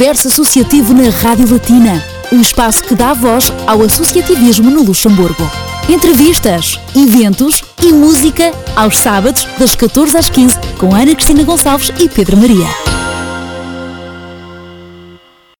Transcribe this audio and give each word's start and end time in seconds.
Universo 0.00 0.28
Associativo 0.28 0.94
na 0.94 1.10
Rádio 1.10 1.52
Latina, 1.52 2.02
um 2.32 2.40
espaço 2.40 2.82
que 2.82 2.94
dá 2.94 3.12
voz 3.12 3.52
ao 3.66 3.82
associativismo 3.82 4.70
no 4.70 4.82
Luxemburgo. 4.82 5.46
Entrevistas, 5.90 6.80
eventos 6.96 7.62
e 7.82 7.92
música 7.92 8.50
aos 8.74 8.96
sábados, 8.96 9.46
das 9.58 9.74
14 9.74 10.16
às 10.16 10.30
15, 10.30 10.56
com 10.78 10.94
Ana 10.94 11.14
Cristina 11.14 11.44
Gonçalves 11.44 11.92
e 11.98 12.08
Pedro 12.08 12.38
Maria. 12.38 12.89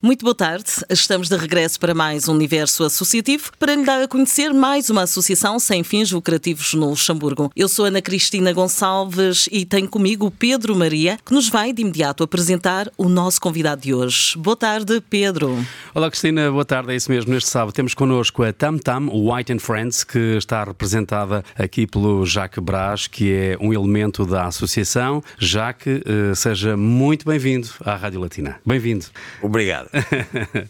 Muito 0.02 0.24
boa 0.24 0.34
tarde, 0.34 0.64
estamos 0.88 1.28
de 1.28 1.36
regresso 1.36 1.78
para 1.78 1.92
mais 1.92 2.26
um 2.26 2.32
Universo 2.32 2.84
Associativo 2.84 3.50
para 3.58 3.74
lhe 3.74 3.84
dar 3.84 4.02
a 4.02 4.08
conhecer 4.08 4.50
mais 4.50 4.88
uma 4.88 5.02
associação 5.02 5.58
sem 5.58 5.84
fins 5.84 6.10
lucrativos 6.10 6.72
no 6.72 6.88
Luxemburgo. 6.88 7.52
Eu 7.54 7.68
sou 7.68 7.84
Ana 7.84 8.00
Cristina 8.00 8.50
Gonçalves 8.50 9.46
e 9.52 9.66
tenho 9.66 9.86
comigo 9.86 10.24
o 10.24 10.30
Pedro 10.30 10.74
Maria, 10.74 11.18
que 11.22 11.34
nos 11.34 11.50
vai 11.50 11.74
de 11.74 11.82
imediato 11.82 12.24
apresentar 12.24 12.90
o 12.96 13.10
nosso 13.10 13.42
convidado 13.42 13.82
de 13.82 13.92
hoje. 13.92 14.38
Boa 14.38 14.56
tarde, 14.56 15.02
Pedro. 15.10 15.62
Olá, 15.94 16.08
Cristina, 16.08 16.50
boa 16.50 16.64
tarde. 16.64 16.94
É 16.94 16.96
isso 16.96 17.10
mesmo. 17.10 17.34
Neste 17.34 17.50
sábado 17.50 17.74
temos 17.74 17.92
connosco 17.92 18.42
a 18.42 18.54
Tam 18.54 18.78
Tam 18.78 19.10
White 19.12 19.52
and 19.52 19.58
Friends, 19.58 20.02
que 20.02 20.38
está 20.38 20.64
representada 20.64 21.44
aqui 21.54 21.86
pelo 21.86 22.24
Jacques 22.24 22.64
Brás, 22.64 23.06
que 23.06 23.30
é 23.34 23.58
um 23.60 23.70
elemento 23.70 24.24
da 24.24 24.46
associação. 24.46 25.22
Jacques, 25.38 26.00
eh, 26.06 26.34
seja 26.34 26.74
muito 26.74 27.26
bem-vindo 27.26 27.68
à 27.84 27.96
Rádio 27.96 28.18
Latina. 28.18 28.58
Bem-vindo. 28.64 29.04
Obrigado. 29.42 29.89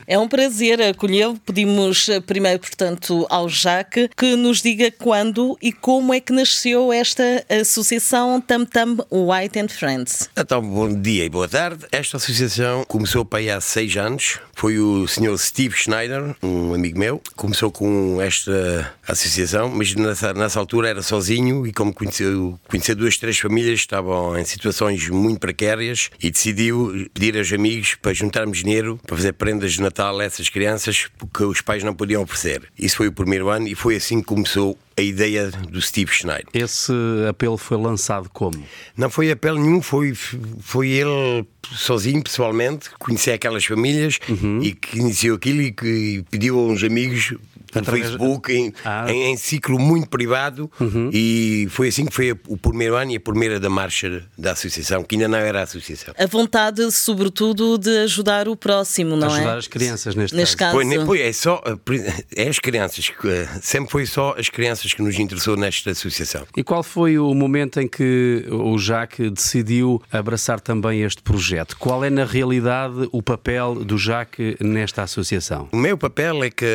É 0.07 0.19
um 0.19 0.29
prazer 0.29 0.81
acolhê-lo. 0.81 1.39
Pedimos 1.45 2.09
eh, 2.09 2.21
primeiro, 2.21 2.59
portanto, 2.59 3.27
ao 3.29 3.49
Jaque 3.49 4.09
que 4.17 4.37
nos 4.37 4.63
diga 4.63 4.91
quando 4.91 5.59
e 5.61 5.73
como 5.73 6.15
é 6.15 6.21
que 6.21 6.33
nasceu 6.33 6.93
esta 6.93 7.45
associação 7.61 8.41
Tam 8.41 8.65
Tam 8.65 8.99
White 9.11 9.59
and 9.59 9.69
Friends. 9.69 10.31
Então, 10.37 10.63
bom 10.63 10.93
dia 10.93 11.25
e 11.25 11.29
boa 11.29 11.49
tarde. 11.49 11.87
Esta 11.93 12.17
associação 12.17 12.85
começou 12.87 13.25
para 13.25 13.41
há 13.57 13.61
seis 13.61 13.97
anos. 13.97 14.39
Foi 14.55 14.79
o 14.79 15.09
senhor 15.09 15.39
Steve 15.39 15.75
Schneider, 15.75 16.37
um 16.43 16.75
amigo 16.75 16.99
meu, 16.99 17.23
começou 17.35 17.71
com 17.71 18.21
esta 18.21 18.93
associação, 19.11 19.69
mas 19.69 19.95
nessa, 19.95 20.33
nessa 20.35 20.59
altura 20.59 20.89
era 20.89 21.03
sozinho 21.03 21.67
e 21.67 21.73
como 21.73 21.93
conheceu, 21.93 22.59
conheceu 22.69 22.95
duas, 22.97 23.17
três 23.17 23.39
famílias 23.39 23.81
que 23.81 23.87
estavam 23.87 24.39
em 24.39 24.45
situações 24.45 25.09
muito 25.09 25.41
precárias 25.41 26.11
e 26.23 26.31
decidiu 26.31 27.09
pedir 27.13 27.37
aos 27.37 27.53
amigos 27.53 27.97
para 28.01 28.13
juntarmos 28.13 28.59
dinheiro 28.59 28.99
para 29.07 29.17
fazer 29.17 29.33
prendas 29.35 29.73
de 29.73 29.81
Natal 29.83 30.19
a 30.19 30.25
essas 30.25 30.49
crianças 30.49 31.09
porque 31.19 31.45
os 31.45 31.61
pais 31.61 31.83
não 31.83 31.95
podiam 31.95 32.23
oferecer. 32.23 32.63
Isso 32.79 32.97
foi 32.97 33.09
o 33.09 33.13
primeiro 33.13 33.49
ano 33.49 33.69
e 33.69 33.75
foi 33.75 33.97
assim 33.97 34.21
que 34.21 34.27
começou 34.27 34.79
a 34.97 35.03
ideia 35.03 35.51
do 35.51 35.81
Steve 35.81 36.13
Schneider. 36.13 36.47
Esse 36.53 36.93
apelo 37.29 37.57
foi 37.57 37.79
lançado 37.79 38.29
como? 38.31 38.63
Não 38.97 39.09
foi 39.09 39.31
apelo 39.31 39.59
nenhum, 39.59 39.81
foi, 39.81 40.13
foi 40.15 40.89
ele 40.89 41.47
sozinho, 41.73 42.23
pessoalmente, 42.23 42.91
conhecer 42.99 43.33
aquelas 43.33 43.65
famílias 43.65 44.19
Uhum. 44.29 44.61
e 44.63 44.73
que 44.73 44.99
iniciou 44.99 45.37
aquilo 45.37 45.63
e 45.63 45.73
que 45.73 46.23
pediu 46.31 46.59
a 46.59 46.63
uns 46.67 46.83
amigos 46.85 47.35
no 47.75 47.81
Através- 47.81 48.07
Facebook, 48.07 48.53
em, 48.53 48.73
Ah. 48.85 49.05
Uhum. 49.07 49.11
em, 49.15 49.33
em 49.33 49.37
ciclo 49.37 49.79
muito 49.79 50.09
privado, 50.09 50.71
e 51.13 51.67
foi 51.71 51.89
assim 51.89 52.05
que 52.07 52.15
foi 52.15 52.33
o 52.49 52.57
primeiro 52.57 52.97
ano 52.97 53.11
e 53.13 53.17
a 53.17 53.21
primeira 53.21 53.59
da 53.61 53.69
marcha 53.71 54.23
da 54.37 54.53
associação, 54.53 55.03
que 55.05 55.15
ainda 55.17 55.29
não 55.29 55.39
era 55.39 55.61
a 55.61 55.63
associação. 55.63 56.15
A 56.19 56.27
vontade, 56.27 56.91
sobretudo, 56.93 57.79
de 57.79 57.91
ajudar 57.99 58.49
o 58.49 58.57
próximo, 58.57 59.17
não 59.17 59.29
Ajudar 59.29 59.55
é? 59.55 59.59
as 59.59 59.67
crianças 59.67 60.15
neste, 60.15 60.37
Neste 60.37 60.57
caso. 60.57 60.73
caso. 60.73 60.77
Foi, 60.77 60.85
nem- 60.85 61.07
foi, 61.07 61.21
é 61.23 61.33
só 61.33 61.63
é 62.37 62.49
as 62.49 62.59
crianças, 62.59 63.11
eh, 63.25 63.49
sempre 63.63 63.91
foi 63.91 64.07
só 64.07 64.35
as 64.39 64.49
crianças 64.49 64.93
que 64.95 65.03
nos 65.03 65.19
interessou 65.19 65.57
nesta 65.57 65.91
associação. 65.91 66.47
E 66.57 66.63
qual 66.63 66.83
foi 66.83 67.19
o 67.19 67.33
momento 67.35 67.81
em 67.81 67.89
que 67.89 68.45
o 68.51 68.79
Jacques 68.79 69.31
decidiu 69.31 70.03
abraçar 70.13 70.61
também 70.61 71.03
este 71.03 71.23
projeto? 71.23 71.77
Qual 71.79 72.05
é, 72.05 72.11
na 72.11 72.25
realidade, 72.25 73.09
o 73.13 73.23
papel 73.23 73.77
do 73.85 73.97
Jacques 73.99 74.57
nesta 74.61 75.03
associação? 75.03 75.69
O 75.73 75.77
meu 75.77 75.97
papel 75.97 76.43
é 76.45 76.51
que 76.51 76.67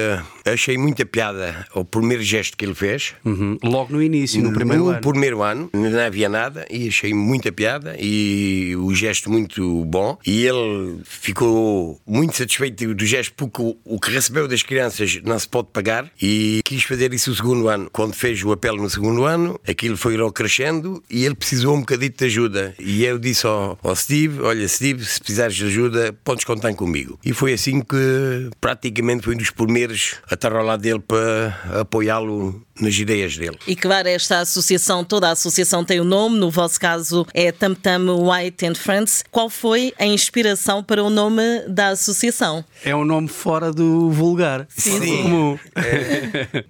achei 0.45 0.77
muita 0.86 1.03
piada 1.03 1.66
ao 1.73 1.83
primeiro 1.83 2.22
gesto 2.22 2.55
que 2.55 2.64
ele 2.64 2.75
fez. 2.75 3.15
Uhum. 3.26 3.58
Logo 3.64 3.92
no 3.92 4.04
início, 4.04 4.42
no 4.43 4.54
primeiro 4.54 4.87
ano. 4.87 5.02
primeiro 5.02 5.42
ano, 5.42 5.70
não 5.73 5.99
havia 5.99 6.30
nada 6.30 6.65
e 6.70 6.87
achei 6.87 7.11
muita 7.11 7.52
piada 7.52 7.95
e 7.99 8.76
o 8.77 8.93
gesto 8.93 9.32
muito 9.32 9.83
bom. 9.86 10.17
E 10.26 10.45
ele 10.45 10.99
ficou 11.04 11.99
muito 12.05 12.37
satisfeito 12.37 12.93
do 12.93 13.05
gesto 13.05 13.33
porque 13.36 13.61
o, 13.61 13.76
o 13.83 13.99
que 13.99 14.11
recebeu 14.11 14.48
das 14.48 14.61
crianças 14.61 15.20
não 15.23 15.39
se 15.39 15.48
pode 15.48 15.70
pagar 15.73 16.08
e 16.21 16.61
quis 16.64 16.83
fazer 16.83 17.11
isso 17.14 17.32
o 17.32 17.36
segundo 17.36 17.67
ano. 17.67 17.89
Quando 17.92 18.14
fez 18.14 18.43
o 18.43 18.52
apelo 18.52 18.82
no 18.82 18.89
segundo 18.89 19.26
ano, 19.26 19.59
aquilo 19.67 19.98
foi 19.98 20.20
ao 20.20 20.32
crescendo 20.32 21.04
e 21.09 21.26
ele 21.26 21.36
precisou 21.36 21.76
um 21.76 21.80
bocadito 21.80 22.20
de 22.20 22.26
ajuda. 22.26 22.76
E 22.80 23.04
eu 23.04 23.17
disse 23.17 23.48
ao, 23.48 23.80
ao 23.82 23.95
Steve: 23.95 24.42
Olha, 24.42 24.67
Steve, 24.67 25.04
se 25.04 25.20
precisares 25.20 25.55
de 25.55 25.65
ajuda, 25.65 26.14
podes 26.23 26.43
contar 26.43 26.73
comigo. 26.76 27.20
E 27.26 27.33
foi 27.33 27.54
assim 27.54 27.82
que 27.82 28.49
praticamente 28.61 29.23
foi 29.23 29.33
um 29.33 29.38
dos 29.38 29.49
primeiros 29.49 30.15
a 30.30 30.36
estar 30.36 30.54
ao 30.54 30.64
lado 30.64 30.74
dele 30.77 30.99
para 30.99 31.81
apoiá-lo 31.81 32.61
nas 32.80 32.95
ideias 32.95 33.37
dele. 33.37 33.58
E 33.65 33.75
claro, 33.75 34.08
esta 34.08 34.39
associação, 34.39 35.03
toda 35.03 35.30
a 35.30 35.31
associação 35.31 35.83
tem 35.86 35.99
o 35.99 36.03
nome, 36.03 36.37
no 36.37 36.49
vosso 36.49 36.80
caso 36.80 37.25
é 37.33 37.52
Tam 37.52 37.73
Tam 37.73 38.05
White 38.30 38.65
and 38.65 38.75
Friends. 38.75 39.23
Qual 39.31 39.49
foi 39.49 39.93
a 39.97 40.05
inspiração 40.05 40.83
para 40.83 41.03
o 41.03 41.09
nome 41.09 41.41
da 41.69 41.89
associação? 41.89 42.65
É 42.83 42.95
um 42.95 43.05
nome 43.05 43.27
fora 43.27 43.71
do 43.71 44.09
vulgar. 44.11 44.67
Sim. 44.69 44.91
Fora 44.91 45.05
do 45.05 45.17
comum. 45.23 45.59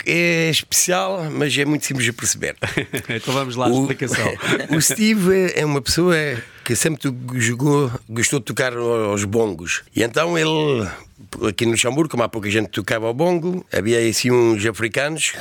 É 0.06 0.50
especial, 0.50 1.30
mas 1.32 1.58
é 1.58 1.66
muito 1.66 1.86
simples 1.86 2.06
de 2.06 2.14
perceber. 2.14 2.56
então 3.10 3.34
vamos 3.34 3.56
lá 3.56 3.68
à 3.68 3.72
explicação. 3.72 4.32
o 4.70 4.82
Steve 4.82 5.54
é 5.56 5.66
uma 5.66 5.82
pessoa 5.82 6.16
que 6.66 6.76
sempre 6.76 7.16
jogou, 7.36 7.92
gostou 8.10 8.40
de 8.40 8.46
tocar 8.46 8.76
aos 8.76 9.24
bongos. 9.24 9.84
E 9.96 10.02
então 10.02 10.36
ele, 10.36 10.90
aqui 11.48 11.64
no 11.64 11.74
Luxemburgo, 11.74 12.10
como 12.10 12.24
há 12.24 12.28
pouca 12.28 12.50
gente 12.50 12.70
tocava 12.70 13.06
ao 13.06 13.14
bongo, 13.14 13.64
havia 13.72 14.00
assim 14.10 14.32
uns 14.32 14.66
africanos 14.66 15.34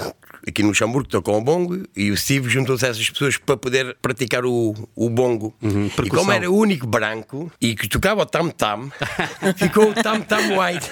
aqui 0.47 0.63
no 0.63 0.69
Luxemburgo 0.69 1.05
que 1.07 1.13
tocam 1.13 1.35
ao 1.35 1.41
bongo 1.41 1.83
e 1.97 2.11
o 2.11 2.17
Steve 2.17 2.49
juntou-se 2.49 2.85
a 2.85 2.89
essas 2.89 3.09
pessoas 3.09 3.37
para 3.37 3.57
poder 3.57 3.97
praticar 4.01 4.45
o, 4.45 4.75
o 4.95 5.09
bongo. 5.09 5.55
e 5.63 5.89
percussão. 5.91 6.19
como 6.25 6.33
era 6.33 6.51
o 6.51 6.57
único 6.57 6.87
branco 6.87 7.51
e 7.61 7.75
que 7.75 7.89
tocava 7.89 8.23
o 8.23 8.27
tam-tam, 8.27 8.91
ficou 9.57 9.91
o 9.91 9.95
tam-tam 9.95 10.59
white. 10.59 10.89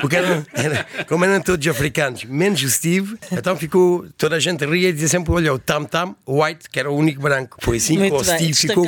Porque 0.00 0.16
eram, 0.16 0.44
era, 0.52 0.86
como 1.08 1.24
eram 1.24 1.40
todos 1.40 1.66
africanos, 1.66 2.24
menos 2.24 2.62
o 2.62 2.70
Steve, 2.70 3.16
então 3.32 3.56
ficou, 3.56 4.06
toda 4.16 4.36
a 4.36 4.40
gente 4.40 4.64
ria 4.66 4.88
e 4.88 4.92
dizia 4.92 5.08
sempre: 5.08 5.32
olha, 5.32 5.52
o 5.52 5.58
Tam 5.58 5.84
Tam 5.84 6.14
White, 6.26 6.70
que 6.70 6.78
era 6.78 6.90
o 6.90 6.96
único 6.96 7.20
branco. 7.20 7.56
Foi 7.60 7.76
assim 7.76 7.98
que 7.98 8.12
o 8.12 8.24
Steve 8.24 8.54
ficou. 8.54 8.84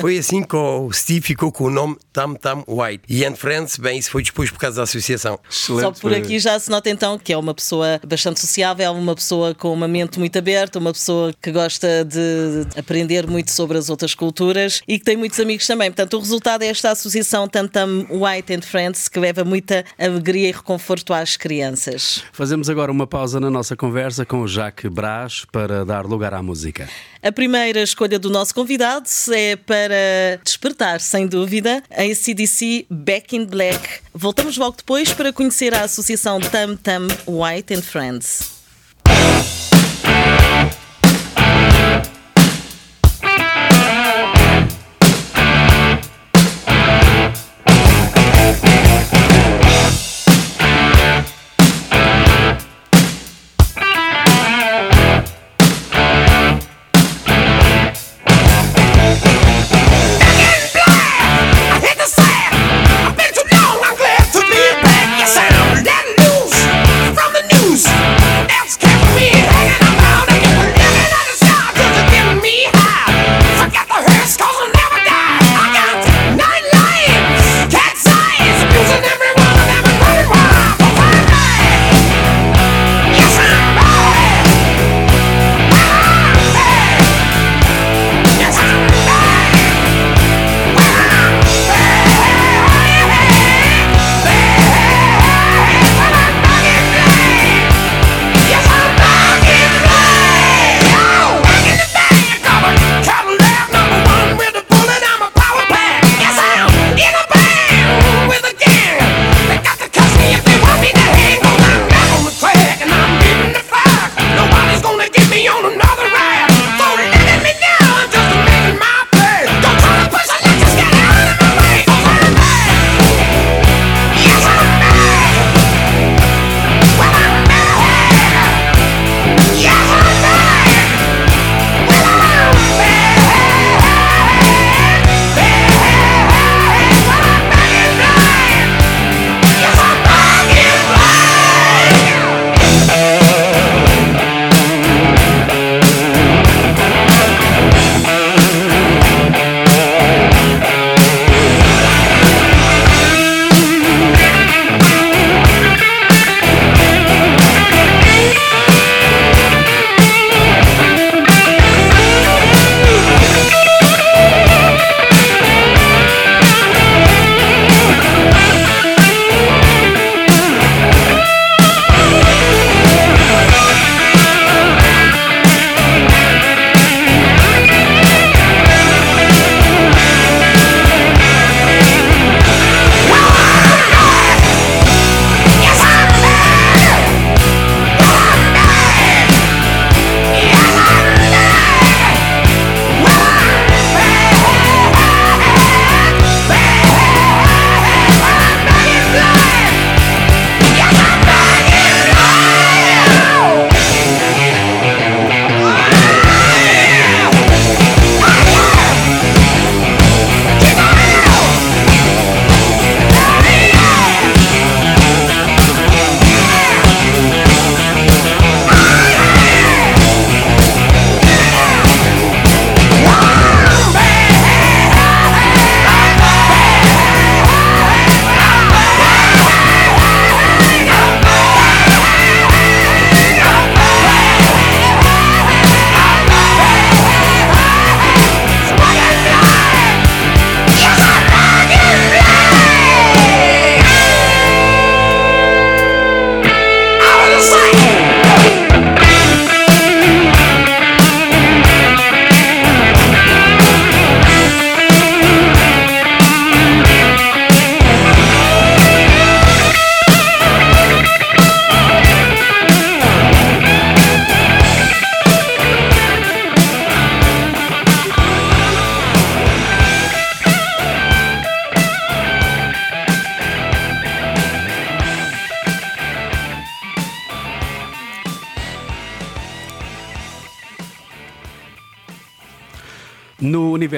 foi 0.00 0.18
assim 0.18 0.42
que 0.42 0.56
o 0.56 0.92
Steve 0.92 1.20
ficou 1.20 1.50
com 1.52 1.64
o 1.64 1.70
nome 1.70 1.96
Tam 2.12 2.34
Tam 2.34 2.64
White. 2.66 3.04
E 3.08 3.24
Anne 3.24 3.36
Friends, 3.36 3.78
bem, 3.78 3.98
isso 3.98 4.10
foi 4.10 4.22
depois 4.22 4.50
por 4.50 4.58
causa 4.58 4.76
da 4.76 4.82
associação. 4.82 5.38
Só 5.48 5.74
Excelente. 5.74 6.00
por 6.00 6.14
aqui 6.14 6.38
já 6.38 6.58
se 6.58 6.70
nota 6.70 6.90
então 6.90 7.18
que 7.18 7.32
é 7.32 7.36
uma 7.36 7.54
pessoa 7.54 8.00
bastante 8.06 8.33
sociável, 8.40 8.92
uma 8.92 9.14
pessoa 9.14 9.54
com 9.54 9.72
uma 9.72 9.88
mente 9.88 10.18
muito 10.18 10.38
aberta, 10.38 10.78
uma 10.78 10.92
pessoa 10.92 11.32
que 11.40 11.50
gosta 11.50 12.04
de 12.04 12.66
aprender 12.78 13.26
muito 13.26 13.50
sobre 13.50 13.78
as 13.78 13.88
outras 13.88 14.14
culturas 14.14 14.80
e 14.86 14.98
que 14.98 15.04
tem 15.04 15.16
muitos 15.16 15.38
amigos 15.40 15.66
também. 15.66 15.90
Portanto, 15.90 16.16
o 16.16 16.20
resultado 16.20 16.62
é 16.62 16.66
esta 16.66 16.90
associação 16.90 17.48
Tam 17.48 17.66
Tam 17.66 18.06
White 18.10 18.54
and 18.54 18.62
Friends 18.62 19.08
que 19.08 19.18
leva 19.18 19.44
muita 19.44 19.84
alegria 19.98 20.48
e 20.48 20.52
reconforto 20.52 21.12
às 21.12 21.36
crianças. 21.36 22.22
Fazemos 22.32 22.68
agora 22.68 22.90
uma 22.90 23.06
pausa 23.06 23.40
na 23.40 23.50
nossa 23.50 23.76
conversa 23.76 24.24
com 24.24 24.40
o 24.40 24.48
Jacques 24.48 24.90
Brás 24.90 25.44
para 25.50 25.84
dar 25.84 26.04
lugar 26.04 26.34
à 26.34 26.42
música. 26.42 26.88
A 27.24 27.32
primeira 27.32 27.80
escolha 27.80 28.18
do 28.18 28.28
nosso 28.28 28.54
convidado 28.54 29.08
é 29.32 29.56
para 29.56 30.38
despertar, 30.44 31.00
sem 31.00 31.26
dúvida, 31.26 31.82
a 31.90 32.02
ACDC 32.02 32.84
Back 32.90 33.34
in 33.34 33.46
Black. 33.46 34.00
Voltamos 34.12 34.58
logo 34.58 34.76
depois 34.76 35.10
para 35.12 35.32
conhecer 35.32 35.74
a 35.74 35.84
associação 35.84 36.38
Tam 36.38 36.76
Tam 36.76 37.06
White 37.26 37.72
and 37.72 37.80
Friends. 37.82 38.23
Dance. 38.24 38.54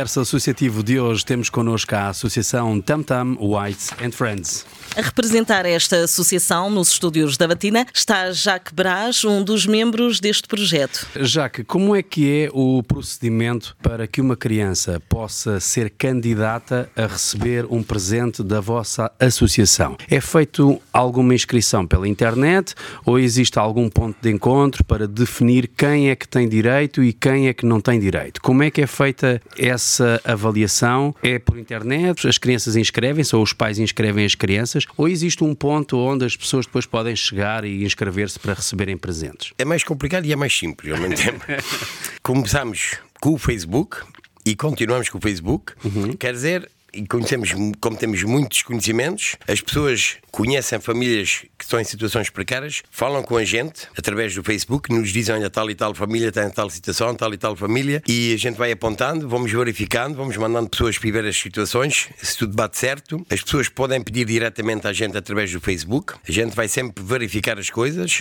Universo 0.06 0.20
associativo 0.20 0.84
de 0.84 1.00
hoje 1.00 1.24
temos 1.24 1.50
connosco 1.50 1.96
a 1.96 2.10
Associação 2.10 2.80
Tam 2.80 3.02
Tam 3.02 3.36
Whites 3.40 3.90
and 4.00 4.12
Friends. 4.12 4.64
A 4.96 5.02
representar 5.02 5.66
esta 5.66 6.04
associação 6.04 6.70
nos 6.70 6.88
estúdios 6.88 7.36
da 7.36 7.46
Batina 7.46 7.86
está 7.92 8.32
Jacques 8.32 8.72
Braz, 8.72 9.26
um 9.26 9.44
dos 9.44 9.66
membros 9.66 10.20
deste 10.20 10.48
projeto. 10.48 11.06
Jaque, 11.20 11.62
como 11.62 11.94
é 11.94 12.02
que 12.02 12.44
é 12.44 12.48
o 12.50 12.82
procedimento 12.82 13.76
para 13.82 14.06
que 14.06 14.22
uma 14.22 14.34
criança 14.34 14.98
possa 15.06 15.60
ser 15.60 15.90
candidata 15.90 16.88
a 16.96 17.06
receber 17.06 17.66
um 17.68 17.82
presente 17.82 18.42
da 18.42 18.58
vossa 18.58 19.12
associação? 19.20 19.98
É 20.10 20.18
feito 20.18 20.80
alguma 20.90 21.34
inscrição 21.34 21.86
pela 21.86 22.08
internet 22.08 22.74
ou 23.04 23.18
existe 23.18 23.58
algum 23.58 23.90
ponto 23.90 24.16
de 24.22 24.32
encontro 24.32 24.82
para 24.82 25.06
definir 25.06 25.68
quem 25.76 26.08
é 26.08 26.16
que 26.16 26.26
tem 26.26 26.48
direito 26.48 27.04
e 27.04 27.12
quem 27.12 27.48
é 27.48 27.52
que 27.52 27.66
não 27.66 27.82
tem 27.82 28.00
direito? 28.00 28.40
Como 28.40 28.62
é 28.62 28.70
que 28.70 28.80
é 28.80 28.86
feita 28.86 29.42
essa 29.58 30.18
avaliação? 30.24 31.14
É 31.22 31.38
por 31.38 31.58
internet? 31.58 32.26
As 32.26 32.38
crianças 32.38 32.76
inscrevem-se 32.76 33.36
ou 33.36 33.42
os 33.42 33.52
pais 33.52 33.78
inscrevem 33.78 34.24
as 34.24 34.34
crianças? 34.34 34.85
Ou 34.96 35.08
existe 35.08 35.44
um 35.44 35.54
ponto 35.54 35.98
onde 35.98 36.24
as 36.24 36.36
pessoas 36.36 36.66
depois 36.66 36.86
podem 36.86 37.14
chegar 37.14 37.64
e 37.64 37.84
inscrever-se 37.84 38.38
para 38.38 38.54
receberem 38.54 38.96
presentes? 38.96 39.52
É 39.58 39.64
mais 39.64 39.84
complicado 39.84 40.24
e 40.24 40.32
é 40.32 40.36
mais 40.36 40.56
simples 40.56 40.92
ao 40.92 41.00
mesmo 41.00 41.16
tempo. 41.16 41.44
Começamos 42.22 42.96
com 43.20 43.34
o 43.34 43.38
Facebook 43.38 43.98
e 44.44 44.54
continuamos 44.54 45.08
com 45.08 45.18
o 45.18 45.20
Facebook. 45.20 45.72
Quer 46.18 46.32
dizer, 46.32 46.70
e 46.96 47.06
conhecemos, 47.06 47.50
como 47.80 47.96
temos 47.96 48.22
muitos 48.22 48.62
conhecimentos, 48.62 49.36
as 49.46 49.60
pessoas 49.60 50.16
conhecem 50.30 50.80
famílias 50.80 51.44
que 51.56 51.64
estão 51.64 51.80
em 51.80 51.84
situações 51.84 52.28
precárias, 52.28 52.82
falam 52.90 53.22
com 53.22 53.36
a 53.36 53.44
gente 53.44 53.88
através 53.96 54.34
do 54.34 54.42
Facebook, 54.42 54.92
nos 54.92 55.10
dizem: 55.10 55.34
olha, 55.34 55.48
tal 55.48 55.70
e 55.70 55.74
tal 55.74 55.94
família 55.94 56.30
tem 56.30 56.48
tal 56.50 56.68
situação, 56.68 57.14
tal 57.14 57.32
e 57.32 57.38
tal 57.38 57.56
família, 57.56 58.02
e 58.06 58.34
a 58.34 58.36
gente 58.36 58.56
vai 58.56 58.72
apontando, 58.72 59.28
vamos 59.28 59.50
verificando, 59.50 60.16
vamos 60.16 60.36
mandando 60.36 60.68
pessoas 60.68 60.98
para 60.98 61.10
ver 61.10 61.24
as 61.26 61.36
situações, 61.36 62.08
se 62.22 62.36
tudo 62.36 62.54
bate 62.54 62.78
certo. 62.78 63.24
As 63.30 63.42
pessoas 63.42 63.68
podem 63.68 64.02
pedir 64.02 64.26
diretamente 64.26 64.86
à 64.86 64.92
gente 64.92 65.16
através 65.16 65.50
do 65.52 65.60
Facebook, 65.60 66.14
a 66.26 66.32
gente 66.32 66.54
vai 66.54 66.68
sempre 66.68 67.02
verificar 67.02 67.58
as 67.58 67.70
coisas 67.70 68.20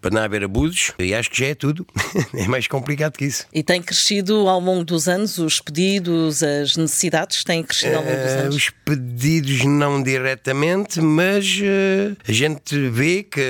para 0.00 0.10
não 0.10 0.22
haver 0.22 0.44
abusos, 0.44 0.92
e 0.98 1.14
acho 1.14 1.30
que 1.30 1.38
já 1.38 1.46
é 1.46 1.54
tudo. 1.54 1.86
é 2.34 2.46
mais 2.48 2.66
complicado 2.66 3.16
que 3.16 3.24
isso. 3.24 3.46
E 3.52 3.62
tem 3.62 3.82
crescido 3.82 4.48
ao 4.48 4.60
longo 4.60 4.84
dos 4.84 5.08
anos 5.08 5.38
os 5.38 5.60
pedidos, 5.60 6.42
as 6.42 6.76
necessidades 6.76 7.44
têm 7.44 7.62
crescido 7.62 7.96
ao 7.96 8.04
longo 8.04 8.09
Eh, 8.16 8.40
anos. 8.42 8.56
os 8.56 8.70
pedidos 8.84 9.64
não 9.64 10.02
diretamente, 10.02 11.00
mas 11.00 11.60
eh, 11.62 12.12
a 12.26 12.32
gente 12.32 12.88
vê 12.88 13.22
que 13.22 13.40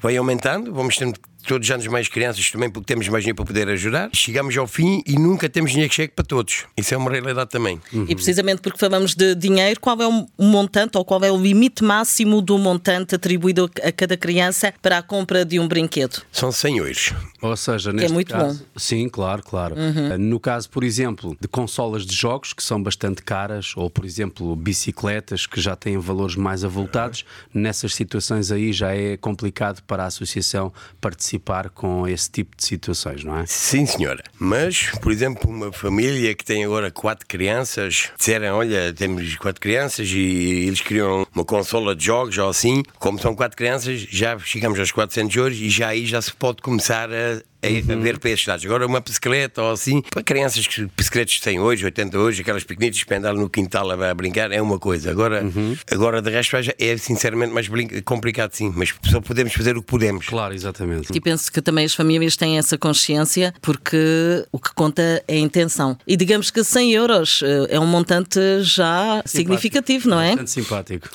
vai 0.00 0.16
aumentando, 0.16 0.72
vamos 0.72 0.96
tendo 0.96 1.18
todos 1.46 1.68
os 1.68 1.74
anos 1.74 1.86
mais 1.86 2.08
crianças 2.08 2.50
também 2.50 2.70
porque 2.70 2.86
temos 2.86 3.08
mais 3.08 3.22
dinheiro 3.22 3.36
para 3.36 3.44
poder 3.44 3.68
ajudar. 3.68 4.10
Chegamos 4.12 4.56
ao 4.56 4.66
fim 4.66 5.02
e 5.06 5.18
nunca 5.18 5.48
temos 5.48 5.70
dinheiro 5.70 5.90
que 5.90 5.96
chegue 5.96 6.12
para 6.14 6.24
todos. 6.24 6.64
Isso 6.76 6.94
é 6.94 6.96
uma 6.96 7.10
realidade 7.10 7.50
também. 7.50 7.80
E 7.92 8.14
precisamente 8.14 8.60
porque 8.62 8.78
falamos 8.78 9.14
de 9.14 9.34
dinheiro, 9.34 9.78
qual 9.80 10.00
é 10.00 10.06
o 10.06 10.26
montante 10.38 10.96
ou 10.96 11.04
qual 11.04 11.22
é 11.22 11.30
o 11.30 11.36
limite 11.36 11.84
máximo 11.84 12.40
do 12.40 12.56
montante 12.58 13.14
atribuído 13.14 13.70
a 13.82 13.92
cada 13.92 14.16
criança 14.16 14.72
para 14.80 14.98
a 14.98 15.02
compra 15.02 15.44
de 15.44 15.60
um 15.60 15.68
brinquedo? 15.68 16.22
São 16.32 16.50
100 16.50 16.78
euros. 16.78 17.12
Ou 17.42 17.56
seja, 17.56 17.92
neste 17.92 18.12
muito 18.12 18.32
caso, 18.32 18.60
bom. 18.60 18.64
Sim, 18.76 19.08
claro, 19.08 19.42
claro. 19.42 19.74
Uh, 19.74 20.18
No 20.18 20.40
caso, 20.40 20.70
por 20.70 20.82
exemplo, 20.82 21.36
de 21.40 21.46
consolas 21.46 22.06
de 22.06 22.14
jogos 22.14 22.52
que 22.52 22.62
são 22.62 22.82
bastante 22.82 23.22
caras, 23.22 23.72
ou 23.76 23.90
por 23.90 24.04
exemplo, 24.04 24.56
bicicletas 24.56 25.46
que 25.46 25.60
já 25.60 25.76
têm 25.76 25.98
valores 25.98 26.36
mais 26.36 26.64
avultados, 26.64 27.24
nessas 27.52 27.94
situações 27.94 28.50
aí 28.50 28.72
já 28.72 28.94
é 28.94 29.16
complicado 29.16 29.82
para 29.82 30.04
a 30.04 30.06
associação 30.06 30.72
participar 31.00 31.33
com 31.70 32.06
esse 32.06 32.30
tipo 32.30 32.56
de 32.56 32.64
situações, 32.64 33.24
não 33.24 33.36
é? 33.38 33.44
Sim, 33.46 33.86
senhora. 33.86 34.22
Mas, 34.38 34.90
por 35.00 35.12
exemplo, 35.12 35.50
uma 35.50 35.72
família 35.72 36.34
que 36.34 36.44
tem 36.44 36.64
agora 36.64 36.90
quatro 36.90 37.26
crianças, 37.26 38.10
disseram: 38.16 38.56
Olha, 38.56 38.92
temos 38.92 39.36
quatro 39.36 39.60
crianças 39.60 40.08
e 40.10 40.66
eles 40.66 40.80
queriam 40.80 41.26
uma 41.34 41.44
consola 41.44 41.94
de 41.94 42.04
jogos 42.04 42.36
ou 42.38 42.48
assim. 42.48 42.82
Como 42.98 43.18
são 43.18 43.34
quatro 43.34 43.56
crianças, 43.56 44.00
já 44.00 44.38
chegamos 44.38 44.78
aos 44.78 44.92
400 44.92 45.36
euros 45.36 45.58
e 45.58 45.68
já 45.68 45.88
aí 45.88 46.06
já 46.06 46.20
se 46.20 46.32
pode 46.32 46.62
começar 46.62 47.08
a. 47.10 47.42
A, 47.64 47.92
a 47.92 47.96
ver 47.96 48.18
para 48.18 48.30
esses 48.30 48.44
dados. 48.44 48.64
Agora, 48.64 48.86
uma 48.86 49.00
bicicleta 49.00 49.62
ou 49.62 49.72
assim, 49.72 50.02
para 50.02 50.22
crianças 50.22 50.66
que 50.66 50.86
bicicletas 50.96 51.40
têm 51.40 51.58
hoje, 51.58 51.84
80 51.84 52.18
hoje, 52.18 52.42
aquelas 52.42 52.64
pequenitas 52.64 53.02
para 53.04 53.18
andar 53.18 53.34
no 53.34 53.48
quintal 53.48 53.90
a, 53.90 54.10
a 54.10 54.14
brincar, 54.14 54.52
é 54.52 54.60
uma 54.60 54.78
coisa. 54.78 55.10
Agora, 55.10 55.44
agora 55.90 56.20
de 56.20 56.30
resto, 56.30 56.56
é 56.78 56.96
sinceramente 56.96 57.52
mais 57.52 57.68
complicado, 58.04 58.52
sim, 58.52 58.72
mas 58.74 58.94
só 59.10 59.20
podemos 59.20 59.52
fazer 59.52 59.76
o 59.76 59.82
que 59.82 59.88
podemos. 59.88 60.26
Claro, 60.26 60.54
exatamente. 60.54 61.08
E 61.14 61.20
penso 61.20 61.50
que 61.50 61.60
também 61.62 61.84
as 61.84 61.94
famílias 61.94 62.36
têm 62.36 62.58
essa 62.58 62.76
consciência 62.76 63.54
porque 63.62 64.44
o 64.52 64.58
que 64.58 64.72
conta 64.74 65.22
é 65.26 65.34
a 65.34 65.38
intenção. 65.38 65.96
E 66.06 66.16
digamos 66.16 66.50
que 66.50 66.62
100 66.62 66.92
euros 66.92 67.40
eh, 67.42 67.76
é 67.76 67.80
um 67.80 67.86
montante 67.86 68.38
já 68.62 69.22
significativo, 69.24 70.08
não 70.08 70.20
é? 70.20 70.30
Bastante 70.30 70.50
simpático. 70.50 71.08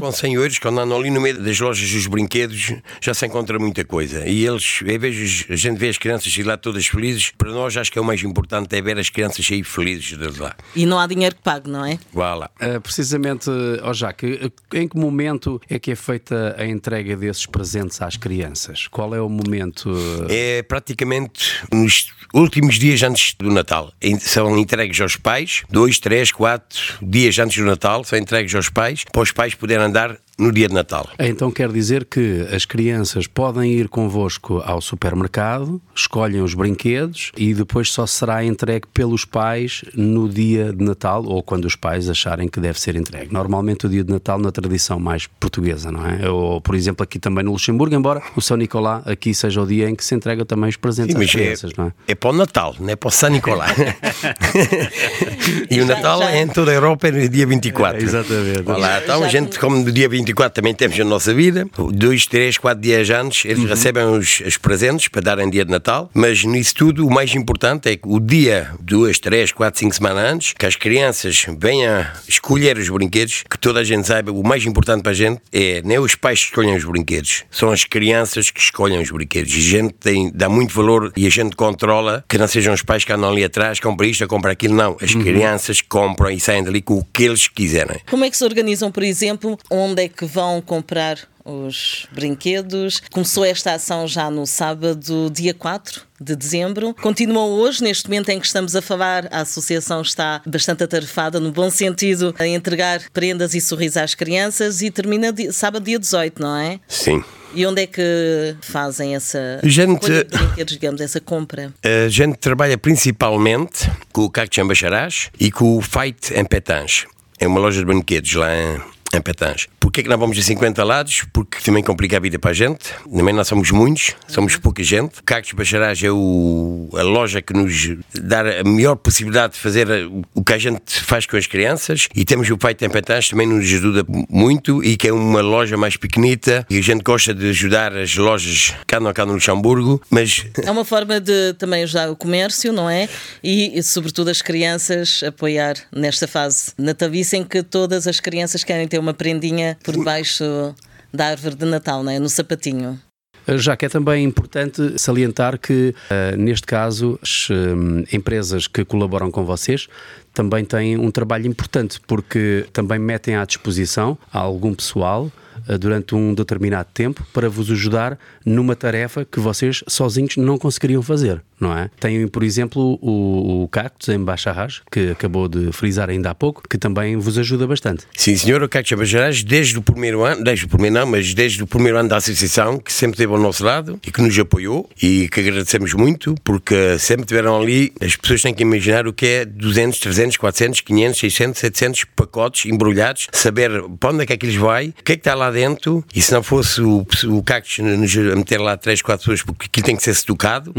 Com 0.00 0.12
100 0.12 0.34
euros, 0.34 0.58
quando 0.58 0.80
andam 0.80 0.98
ali 0.98 1.10
no 1.10 1.20
meio 1.20 1.40
das 1.40 1.58
lojas 1.60 1.90
dos 1.90 2.06
brinquedos, 2.06 2.72
já 3.00 3.14
se 3.14 3.26
encontra 3.26 3.58
muita 3.58 3.84
coisa. 3.84 4.26
E 4.26 4.46
eles, 4.46 4.80
em 4.84 4.98
vez 4.98 5.14
de 5.14 5.56
gente 5.76 5.80
ver 5.80 5.90
as 5.90 5.98
crianças 5.98 6.32
sair 6.32 6.44
lá 6.44 6.56
todas 6.56 6.86
felizes, 6.86 7.30
para 7.36 7.52
nós 7.52 7.76
acho 7.76 7.92
que 7.92 7.98
é 7.98 8.02
o 8.02 8.04
mais 8.04 8.22
importante 8.22 8.74
é 8.74 8.82
ver 8.82 8.98
as 8.98 9.10
crianças 9.10 9.46
sair 9.46 9.62
felizes 9.62 10.16
de 10.18 10.40
lá. 10.40 10.56
E 10.74 10.86
não 10.86 10.98
há 10.98 11.06
dinheiro 11.06 11.34
que 11.34 11.42
pague, 11.42 11.70
não 11.70 11.84
é? 11.84 11.98
Vá 12.12 12.34
lá. 12.34 12.50
Uh, 12.60 12.80
precisamente, 12.80 13.50
ó 13.82 13.92
Jaque, 13.92 14.50
em 14.72 14.88
que 14.88 14.96
momento 14.98 15.60
é 15.68 15.78
que 15.78 15.92
é 15.92 15.96
feita 15.96 16.56
a 16.58 16.66
entrega 16.66 17.16
desses 17.16 17.46
presentes 17.46 18.00
às 18.00 18.16
crianças? 18.16 18.88
Qual 18.88 19.14
é 19.14 19.20
o 19.20 19.28
momento? 19.28 19.90
uh, 19.90 20.26
É 20.28 20.62
praticamente 20.62 21.62
nos 21.72 22.12
últimos 22.32 22.78
dias 22.78 23.02
antes 23.02 23.34
do 23.34 23.50
Natal. 23.50 23.92
São 24.20 24.58
entregues 24.58 25.00
aos 25.00 25.16
pais, 25.16 25.62
dois, 25.70 25.98
três, 25.98 26.32
quatro 26.32 26.98
dias 27.02 27.38
antes 27.38 27.58
do 27.58 27.64
Natal, 27.64 28.02
são 28.04 28.18
entregues 28.18 28.54
aos 28.54 28.68
pais, 28.68 29.04
para 29.04 29.22
os 29.22 29.32
pais 29.32 29.54
poderem 29.54 29.84
andar 29.84 30.16
no 30.38 30.52
dia 30.52 30.68
de 30.68 30.74
Natal. 30.74 31.08
Então 31.18 31.50
quer 31.50 31.72
dizer 31.72 32.04
que 32.04 32.46
as 32.54 32.64
crianças 32.66 33.26
podem 33.26 33.72
ir 33.72 33.88
convosco 33.88 34.62
ao 34.66 34.80
supermercado, 34.82 35.80
escolhem 35.94 36.42
os 36.42 36.52
brinquedos 36.52 37.32
e 37.36 37.54
depois 37.54 37.90
só 37.90 38.06
será 38.06 38.44
entregue 38.44 38.86
pelos 38.92 39.24
pais 39.24 39.82
no 39.94 40.28
dia 40.28 40.72
de 40.72 40.84
Natal 40.84 41.24
ou 41.24 41.42
quando 41.42 41.64
os 41.64 41.74
pais 41.74 42.10
acharem 42.10 42.48
que 42.48 42.60
deve 42.60 42.78
ser 42.78 42.96
entregue. 42.96 43.32
Normalmente 43.32 43.86
o 43.86 43.88
dia 43.88 44.04
de 44.04 44.12
Natal 44.12 44.38
na 44.38 44.52
tradição 44.52 45.00
mais 45.00 45.26
portuguesa, 45.26 45.90
não 45.90 46.06
é? 46.06 46.28
Ou, 46.28 46.60
por 46.60 46.74
exemplo, 46.74 47.02
aqui 47.02 47.18
também 47.18 47.42
no 47.42 47.52
Luxemburgo, 47.52 47.94
embora 47.94 48.22
o 48.36 48.42
São 48.42 48.58
Nicolá 48.58 49.02
aqui 49.06 49.32
seja 49.32 49.62
o 49.62 49.66
dia 49.66 49.88
em 49.88 49.94
que 49.94 50.04
se 50.04 50.14
entrega 50.14 50.44
também 50.44 50.68
os 50.68 50.76
presentes 50.76 51.16
Sim, 51.16 51.22
às 51.24 51.30
é, 51.30 51.32
crianças, 51.32 51.72
não 51.78 51.86
é? 51.86 51.92
é 52.08 52.14
para 52.14 52.28
o 52.30 52.32
Natal, 52.34 52.76
não 52.78 52.90
é 52.90 52.96
para 52.96 53.08
o 53.08 53.10
São 53.10 53.30
Nicolás. 53.30 53.74
e 55.70 55.80
o 55.80 55.86
Já- 55.86 55.94
Natal 55.94 56.18
já- 56.20 56.30
é 56.30 56.42
em 56.42 56.48
toda 56.48 56.70
a 56.72 56.74
Europa 56.74 57.08
é 57.08 57.10
no 57.12 57.28
dia 57.28 57.46
24. 57.46 58.00
É, 58.00 58.04
exatamente. 58.04 58.62
Olha 58.66 58.78
lá, 58.78 59.00
então 59.02 59.20
Já 59.20 59.26
a 59.26 59.28
gente, 59.30 59.58
como 59.58 59.76
no 59.76 59.90
dia 59.90 60.06
24 60.08 60.25
também 60.52 60.74
temos 60.74 60.98
a 60.98 61.04
nossa 61.04 61.32
vida, 61.34 61.66
dois, 61.92 62.26
três, 62.26 62.58
quatro 62.58 62.80
dias 62.82 63.08
antes, 63.10 63.44
eles 63.44 63.58
Uhum. 63.60 63.66
recebem 63.68 64.04
os, 64.04 64.40
os 64.46 64.56
presentes 64.56 65.08
para 65.08 65.20
darem 65.22 65.48
dia 65.50 65.64
de 65.64 65.70
Natal, 65.70 66.10
mas 66.14 66.44
nisso 66.44 66.74
tudo 66.74 67.06
o 67.06 67.10
mais 67.10 67.34
importante 67.34 67.88
é 67.90 67.96
que 67.96 68.06
o 68.06 68.20
dia, 68.20 68.70
duas, 68.80 69.18
três, 69.18 69.50
quatro, 69.52 69.80
cinco 69.80 69.94
semanas 69.94 70.32
antes, 70.32 70.52
que 70.52 70.66
as 70.66 70.76
crianças 70.76 71.46
venham 71.58 72.04
escolher 72.28 72.76
os 72.78 72.88
brinquedos, 72.88 73.44
que 73.48 73.58
toda 73.58 73.80
a 73.80 73.84
gente 73.84 74.06
saiba, 74.06 74.30
o 74.32 74.42
mais 74.46 74.64
importante 74.64 75.02
para 75.02 75.12
a 75.12 75.14
gente 75.14 75.40
é 75.52 75.80
nem 75.84 75.98
os 75.98 76.14
pais 76.14 76.40
que 76.40 76.46
escolhem 76.46 76.76
os 76.76 76.84
brinquedos, 76.84 77.44
são 77.50 77.70
as 77.70 77.84
crianças 77.84 78.50
que 78.50 78.60
escolhem 78.60 79.00
os 79.00 79.10
brinquedos. 79.10 79.52
E 79.54 79.58
a 79.58 79.60
gente 79.78 79.94
tem, 79.94 80.30
dá 80.34 80.48
muito 80.48 80.74
valor 80.74 81.12
e 81.16 81.26
a 81.26 81.30
gente 81.30 81.56
controla 81.56 82.24
que 82.28 82.38
não 82.38 82.46
sejam 82.46 82.72
os 82.74 82.82
pais 82.82 83.04
que 83.04 83.12
andam 83.12 83.30
ali 83.30 83.44
atrás, 83.44 83.80
compra 83.80 84.06
isto, 84.06 84.26
compra 84.26 84.52
aquilo, 84.52 84.74
não. 84.74 84.96
As 85.00 85.14
crianças 85.14 85.80
compram 85.80 86.30
e 86.30 86.38
saem 86.40 86.62
dali 86.62 86.80
com 86.82 86.94
o 86.94 87.04
que 87.04 87.24
eles 87.24 87.48
quiserem. 87.48 88.00
Como 88.08 88.24
é 88.24 88.30
que 88.30 88.36
se 88.36 88.44
organizam, 88.44 88.90
por 88.90 89.02
exemplo, 89.02 89.58
onde 89.70 90.02
é 90.02 90.08
que 90.08 90.15
vão 90.24 90.62
comprar 90.62 91.18
os 91.44 92.06
brinquedos? 92.12 93.00
Começou 93.12 93.44
esta 93.44 93.74
ação 93.74 94.06
já 94.08 94.30
no 94.30 94.46
sábado, 94.46 95.30
dia 95.32 95.54
4 95.54 96.02
de 96.20 96.34
dezembro. 96.34 96.94
Continuam 96.94 97.50
hoje, 97.50 97.82
neste 97.84 98.08
momento 98.08 98.30
em 98.30 98.40
que 98.40 98.46
estamos 98.46 98.74
a 98.74 98.82
falar, 98.82 99.28
a 99.30 99.42
associação 99.42 100.00
está 100.00 100.40
bastante 100.46 100.82
atarefada, 100.82 101.38
no 101.38 101.52
bom 101.52 101.70
sentido, 101.70 102.34
a 102.38 102.46
entregar 102.46 103.00
prendas 103.12 103.54
e 103.54 103.60
sorrisos 103.60 103.96
às 103.98 104.14
crianças 104.14 104.82
e 104.82 104.90
termina 104.90 105.32
sábado, 105.52 105.84
dia 105.84 105.98
18, 105.98 106.40
não 106.42 106.56
é? 106.56 106.80
Sim. 106.88 107.22
E 107.54 107.64
onde 107.64 107.82
é 107.82 107.86
que 107.86 108.56
fazem 108.60 109.14
essa 109.14 109.60
Gente- 109.62 110.26
digamos, 110.66 111.00
essa 111.00 111.20
compra? 111.20 111.72
A 111.82 112.08
gente 112.08 112.36
trabalha 112.38 112.76
principalmente 112.76 113.90
com 114.12 114.22
o 114.22 114.30
Cacto 114.30 114.60
Ambacharás 114.60 115.30
e 115.38 115.50
com 115.50 115.76
o 115.76 115.80
Fight 115.80 116.34
em 116.34 116.44
Petange. 116.44 117.06
É 117.38 117.46
uma 117.46 117.60
loja 117.60 117.78
de 117.78 117.84
brinquedos 117.86 118.34
lá 118.34 118.48
em, 118.54 118.80
em 119.14 119.20
Petange. 119.22 119.68
Porquê 119.86 120.02
que 120.02 120.08
nós 120.08 120.18
vamos 120.18 120.36
a 120.36 120.42
50 120.42 120.82
lados? 120.82 121.24
Porque 121.32 121.60
também 121.60 121.80
complica 121.80 122.16
a 122.16 122.20
vida 122.20 122.40
para 122.40 122.50
a 122.50 122.52
gente. 122.52 122.92
Também 123.08 123.32
nós 123.32 123.46
somos 123.46 123.70
muitos, 123.70 124.16
somos 124.26 124.56
pouca 124.56 124.82
gente. 124.82 125.22
Cactos 125.24 125.52
Bacharás 125.52 126.02
é 126.02 126.10
o, 126.10 126.88
a 126.92 127.02
loja 127.02 127.40
que 127.40 127.52
nos 127.52 127.96
dá 128.12 128.40
a 128.40 128.64
melhor 128.64 128.96
possibilidade 128.96 129.52
de 129.52 129.60
fazer 129.60 129.86
o 130.34 130.42
que 130.42 130.52
a 130.54 130.58
gente 130.58 130.82
faz 131.02 131.24
com 131.24 131.36
as 131.36 131.46
crianças. 131.46 132.08
E 132.16 132.24
temos 132.24 132.50
o 132.50 132.58
Pai 132.58 132.74
Tempestade 132.74 133.30
também 133.30 133.46
nos 133.46 133.64
ajuda 133.64 134.04
muito 134.28 134.82
e 134.82 134.96
que 134.96 135.06
é 135.06 135.12
uma 135.12 135.40
loja 135.40 135.76
mais 135.76 135.96
pequenita 135.96 136.66
e 136.68 136.78
a 136.78 136.82
gente 136.82 137.04
gosta 137.04 137.32
de 137.32 137.50
ajudar 137.50 137.96
as 137.96 138.16
lojas 138.16 138.74
cá 138.88 138.98
no, 138.98 139.14
cá 139.14 139.24
no 139.24 139.34
Luxemburgo, 139.34 140.02
mas 140.10 140.46
É 140.64 140.70
uma 140.72 140.84
forma 140.84 141.20
de 141.20 141.54
também 141.54 141.84
ajudar 141.84 142.10
o 142.10 142.16
comércio, 142.16 142.72
não 142.72 142.90
é? 142.90 143.08
E, 143.40 143.78
e, 143.78 143.82
sobretudo, 143.84 144.30
as 144.30 144.42
crianças 144.42 145.22
apoiar 145.22 145.76
nesta 145.94 146.26
fase 146.26 146.72
natalícia 146.76 147.36
em 147.36 147.44
que 147.44 147.62
todas 147.62 148.08
as 148.08 148.18
crianças 148.18 148.64
querem 148.64 148.88
ter 148.88 148.98
uma 148.98 149.14
prendinha 149.14 149.75
por 149.82 149.94
debaixo 149.94 150.74
da 151.12 151.26
árvore 151.26 151.54
de 151.54 151.64
Natal, 151.64 152.02
não 152.02 152.10
é? 152.10 152.18
No 152.18 152.28
sapatinho. 152.28 153.00
Já 153.48 153.76
que 153.76 153.86
é 153.86 153.88
também 153.88 154.24
importante 154.24 154.98
salientar 154.98 155.56
que, 155.58 155.94
eh, 156.10 156.36
neste 156.36 156.66
caso, 156.66 157.18
as 157.22 157.48
hum, 157.48 158.02
empresas 158.12 158.66
que 158.66 158.84
colaboram 158.84 159.30
com 159.30 159.44
vocês 159.44 159.86
também 160.34 160.64
têm 160.64 160.98
um 160.98 161.12
trabalho 161.12 161.46
importante, 161.46 162.00
porque 162.08 162.66
também 162.72 162.98
metem 162.98 163.36
à 163.36 163.44
disposição 163.44 164.18
algum 164.32 164.74
pessoal 164.74 165.30
eh, 165.30 165.45
durante 165.78 166.14
um 166.14 166.34
determinado 166.34 166.88
tempo 166.92 167.26
para 167.32 167.48
vos 167.48 167.70
ajudar 167.70 168.18
numa 168.44 168.76
tarefa 168.76 169.24
que 169.24 169.40
vocês 169.40 169.82
sozinhos 169.86 170.36
não 170.36 170.58
conseguiriam 170.58 171.02
fazer, 171.02 171.42
não 171.60 171.76
é? 171.76 171.90
Tem, 171.98 172.26
por 172.28 172.42
exemplo, 172.42 172.98
o, 173.02 173.62
o 173.62 173.68
Cactus 173.68 174.08
em 174.08 174.18
Bacharrage, 174.18 174.82
que 174.90 175.10
acabou 175.10 175.48
de 175.48 175.72
frisar 175.72 176.08
ainda 176.10 176.30
há 176.30 176.34
pouco, 176.34 176.62
que 176.68 176.78
também 176.78 177.16
vos 177.16 177.38
ajuda 177.38 177.66
bastante. 177.66 178.04
Sim, 178.16 178.36
senhor, 178.36 178.62
o 178.62 178.68
Cactos 178.68 178.96
Bajarais, 178.96 179.42
desde 179.42 179.78
o 179.78 179.82
primeiro 179.82 180.22
ano, 180.22 180.44
desde 180.44 180.64
o 180.64 180.68
primeiro 180.68 180.94
não, 180.94 181.06
mas 181.06 181.34
desde 181.34 181.62
o 181.62 181.66
primeiro 181.66 181.98
ano 181.98 182.08
da 182.08 182.16
associação, 182.16 182.78
que 182.78 182.92
sempre 182.92 183.14
esteve 183.14 183.32
ao 183.32 183.38
nosso 183.38 183.64
lado 183.64 183.98
e 184.06 184.10
que 184.10 184.22
nos 184.22 184.38
apoiou 184.38 184.88
e 185.02 185.28
que 185.28 185.40
agradecemos 185.40 185.92
muito, 185.94 186.34
porque 186.44 186.98
sempre 186.98 187.26
tiveram 187.26 187.60
ali, 187.60 187.92
as 188.00 188.16
pessoas 188.16 188.42
têm 188.42 188.54
que 188.54 188.62
imaginar 188.62 189.06
o 189.06 189.12
que 189.12 189.26
é 189.26 189.44
200, 189.44 189.98
300, 189.98 190.36
400, 190.36 190.80
500, 190.80 191.18
600, 191.18 191.60
700 191.60 192.04
pacotes 192.04 192.66
embrulhados, 192.66 193.28
saber 193.32 193.70
para 193.98 194.12
onde 194.12 194.22
é 194.22 194.26
que 194.26 194.32
aquilo 194.32 194.60
vai, 194.60 194.88
o 194.88 195.02
que 195.02 195.12
é 195.12 195.16
que 195.16 195.20
está 195.20 195.34
lá 195.34 195.50
dentro, 195.56 196.04
e 196.14 196.20
se 196.20 196.32
não 196.32 196.42
fosse 196.42 196.82
o, 196.82 197.06
o 197.28 197.42
Cactus 197.42 197.78
nos 197.78 198.14
a 198.16 198.36
meter 198.36 198.60
lá 198.60 198.76
3, 198.76 199.00
4 199.00 199.22
pessoas, 199.22 199.42
porque 199.42 199.66
aquilo 199.66 199.86
tem 199.86 199.96
que 199.96 200.02
ser 200.02 200.10
estocado, 200.10 200.74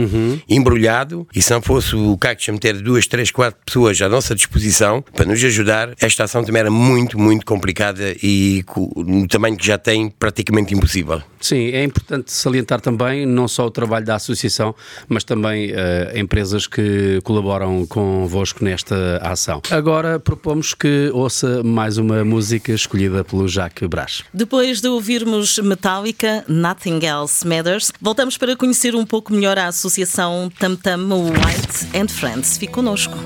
embrulhado, 0.48 1.28
e 1.34 1.42
se 1.42 1.52
não 1.52 1.62
fosse 1.62 1.96
o 1.96 2.16
Cactus 2.18 2.48
a 2.50 2.52
meter 2.52 2.80
2, 2.80 3.08
3, 3.08 3.32
4 3.32 3.60
pessoas 3.66 4.02
à 4.02 4.08
nossa 4.08 4.36
disposição 4.36 5.04
para 5.14 5.26
nos 5.26 5.44
ajudar, 5.44 5.94
esta 6.00 6.26
ação 6.26 6.44
também 6.44 6.60
era 6.60 6.72
muito, 6.72 7.18
muito 7.18 7.46
complicada 7.46 8.16
e 8.22 8.64
no 8.96 9.28
tamanho 9.28 9.58
que 9.58 9.66
já 9.66 9.78
tem, 9.78 10.10
praticamente 10.10 10.74
impossível. 10.74 11.22
Sim, 11.40 11.70
é 11.70 11.84
importante 11.84 12.32
salientar 12.32 12.82
também 12.82 13.26
não 13.26 13.48
só 13.48 13.66
o 13.66 13.72
trabalho 13.72 14.06
da 14.06 14.16
associação, 14.16 14.76
mas 15.08 15.24
também 15.24 15.72
eh, 15.72 16.14
empresas 16.16 16.68
que 16.68 17.20
colaboram 17.24 17.86
convosco 17.86 18.64
nesta 18.64 19.18
ação. 19.24 19.62
Agora 19.72 20.20
propomos 20.20 20.74
que 20.74 21.10
ouça 21.14 21.64
mais 21.64 21.98
uma 21.98 22.24
música 22.26 22.72
escolhida 22.72 23.24
pelo 23.24 23.48
Jacques 23.48 23.88
Brás. 23.88 24.24
Depois 24.34 24.67
de 24.76 24.88
ouvirmos 24.90 25.58
Metallica, 25.60 26.44
Nothing 26.48 27.00
Else 27.06 27.48
Matters, 27.48 27.92
voltamos 28.02 28.38
para 28.38 28.56
conhecer 28.56 28.96
um 28.96 29.06
pouco 29.06 29.32
melhor 29.32 29.58
a 29.58 29.68
associação 29.68 30.52
Tam 30.60 30.76
Tam 30.76 31.10
White 31.14 31.98
and 31.98 32.10
Friends. 32.10 32.58
Fique 32.58 32.74
connosco. 32.74 33.18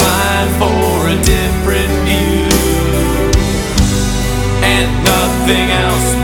mind 0.00 0.50
for 0.60 1.08
a 1.08 1.16
different 1.22 1.92
view 2.06 2.48
and 4.62 4.88
nothing 5.04 5.70
else. 5.70 6.21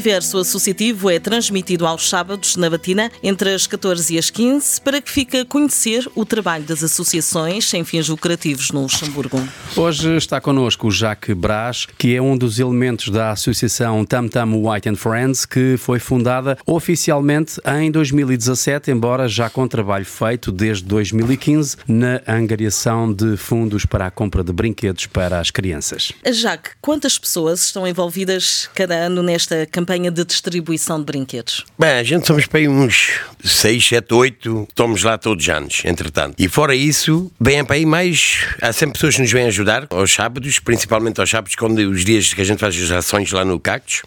Universo 0.00 0.38
Associativo 0.38 1.10
é 1.10 1.20
transmitido 1.20 1.86
aos 1.86 2.08
sábados 2.08 2.56
na 2.56 2.70
Batina 2.70 3.12
entre 3.22 3.52
as 3.52 3.66
14 3.66 4.14
e 4.14 4.18
as 4.18 4.30
15 4.30 4.80
para 4.80 4.98
que 4.98 5.10
fique 5.10 5.36
a 5.36 5.44
conhecer 5.44 6.10
o 6.14 6.24
trabalho 6.24 6.64
das 6.64 6.82
associações 6.82 7.68
sem 7.68 7.84
fins 7.84 8.08
lucrativos 8.08 8.70
no 8.70 8.80
Luxemburgo. 8.80 9.46
Hoje 9.76 10.16
está 10.16 10.40
connosco 10.40 10.88
o 10.88 10.90
Jacques 10.90 11.36
Brás, 11.36 11.86
que 11.98 12.16
é 12.16 12.22
um 12.22 12.34
dos 12.34 12.58
elementos 12.58 13.10
da 13.10 13.32
associação 13.32 14.02
Tam 14.06 14.26
Tam 14.26 14.54
White 14.54 14.88
and 14.88 14.96
Friends, 14.96 15.44
que 15.44 15.76
foi 15.76 15.98
fundada 15.98 16.56
oficialmente 16.64 17.60
em 17.78 17.90
2017, 17.90 18.90
embora 18.90 19.28
já 19.28 19.50
com 19.50 19.68
trabalho 19.68 20.06
feito 20.06 20.50
desde 20.50 20.84
2015 20.84 21.76
na 21.86 22.22
angariação 22.26 23.12
de 23.12 23.36
fundos 23.36 23.84
para 23.84 24.06
a 24.06 24.10
compra 24.10 24.42
de 24.42 24.50
brinquedos 24.50 25.04
para 25.04 25.38
as 25.38 25.50
crianças. 25.50 26.10
Jaque, 26.26 26.70
quantas 26.80 27.18
pessoas 27.18 27.66
estão 27.66 27.86
envolvidas 27.86 28.70
cada 28.74 28.94
ano 28.94 29.22
nesta 29.22 29.66
campanha 29.66 29.89
de 29.98 30.24
distribuição 30.24 30.98
de 31.00 31.04
brinquedos? 31.04 31.64
Bem, 31.78 31.90
a 31.90 32.02
gente 32.02 32.26
somos 32.26 32.46
para 32.46 32.60
aí 32.60 32.68
uns 32.68 33.20
6, 33.42 33.88
7, 33.88 34.14
8, 34.14 34.66
estamos 34.68 35.02
lá 35.02 35.18
todos 35.18 35.44
os 35.44 35.50
anos, 35.50 35.82
entretanto. 35.84 36.34
E 36.38 36.48
fora 36.48 36.74
isso, 36.74 37.30
vêm 37.40 37.64
para 37.64 37.76
aí 37.76 37.84
mais. 37.84 38.46
Há 38.62 38.72
sempre 38.72 38.94
pessoas 38.94 39.16
que 39.16 39.22
nos 39.22 39.32
vêm 39.32 39.46
ajudar 39.46 39.86
aos 39.90 40.12
sábados, 40.12 40.58
principalmente 40.60 41.20
aos 41.20 41.28
sábados, 41.28 41.56
quando 41.56 41.78
os 41.78 42.04
dias 42.04 42.32
que 42.32 42.40
a 42.40 42.44
gente 42.44 42.58
faz 42.58 42.80
as 42.80 42.90
ações 42.90 43.32
lá 43.32 43.44
no 43.44 43.58
Cactos. 43.58 44.02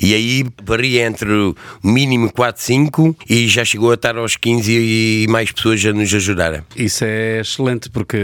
E 0.00 0.14
aí 0.14 0.46
varia 0.62 1.06
entre 1.06 1.30
o 1.30 1.56
mínimo 1.82 2.32
4, 2.32 2.62
5 2.62 3.16
e 3.28 3.48
já 3.48 3.64
chegou 3.64 3.90
a 3.90 3.94
estar 3.94 4.16
aos 4.16 4.36
15 4.36 4.72
e 4.72 5.26
mais 5.28 5.50
pessoas 5.50 5.84
a 5.84 5.92
nos 5.92 6.12
ajudarem. 6.14 6.62
Isso 6.76 7.04
é 7.04 7.40
excelente 7.40 7.90
porque 7.90 8.18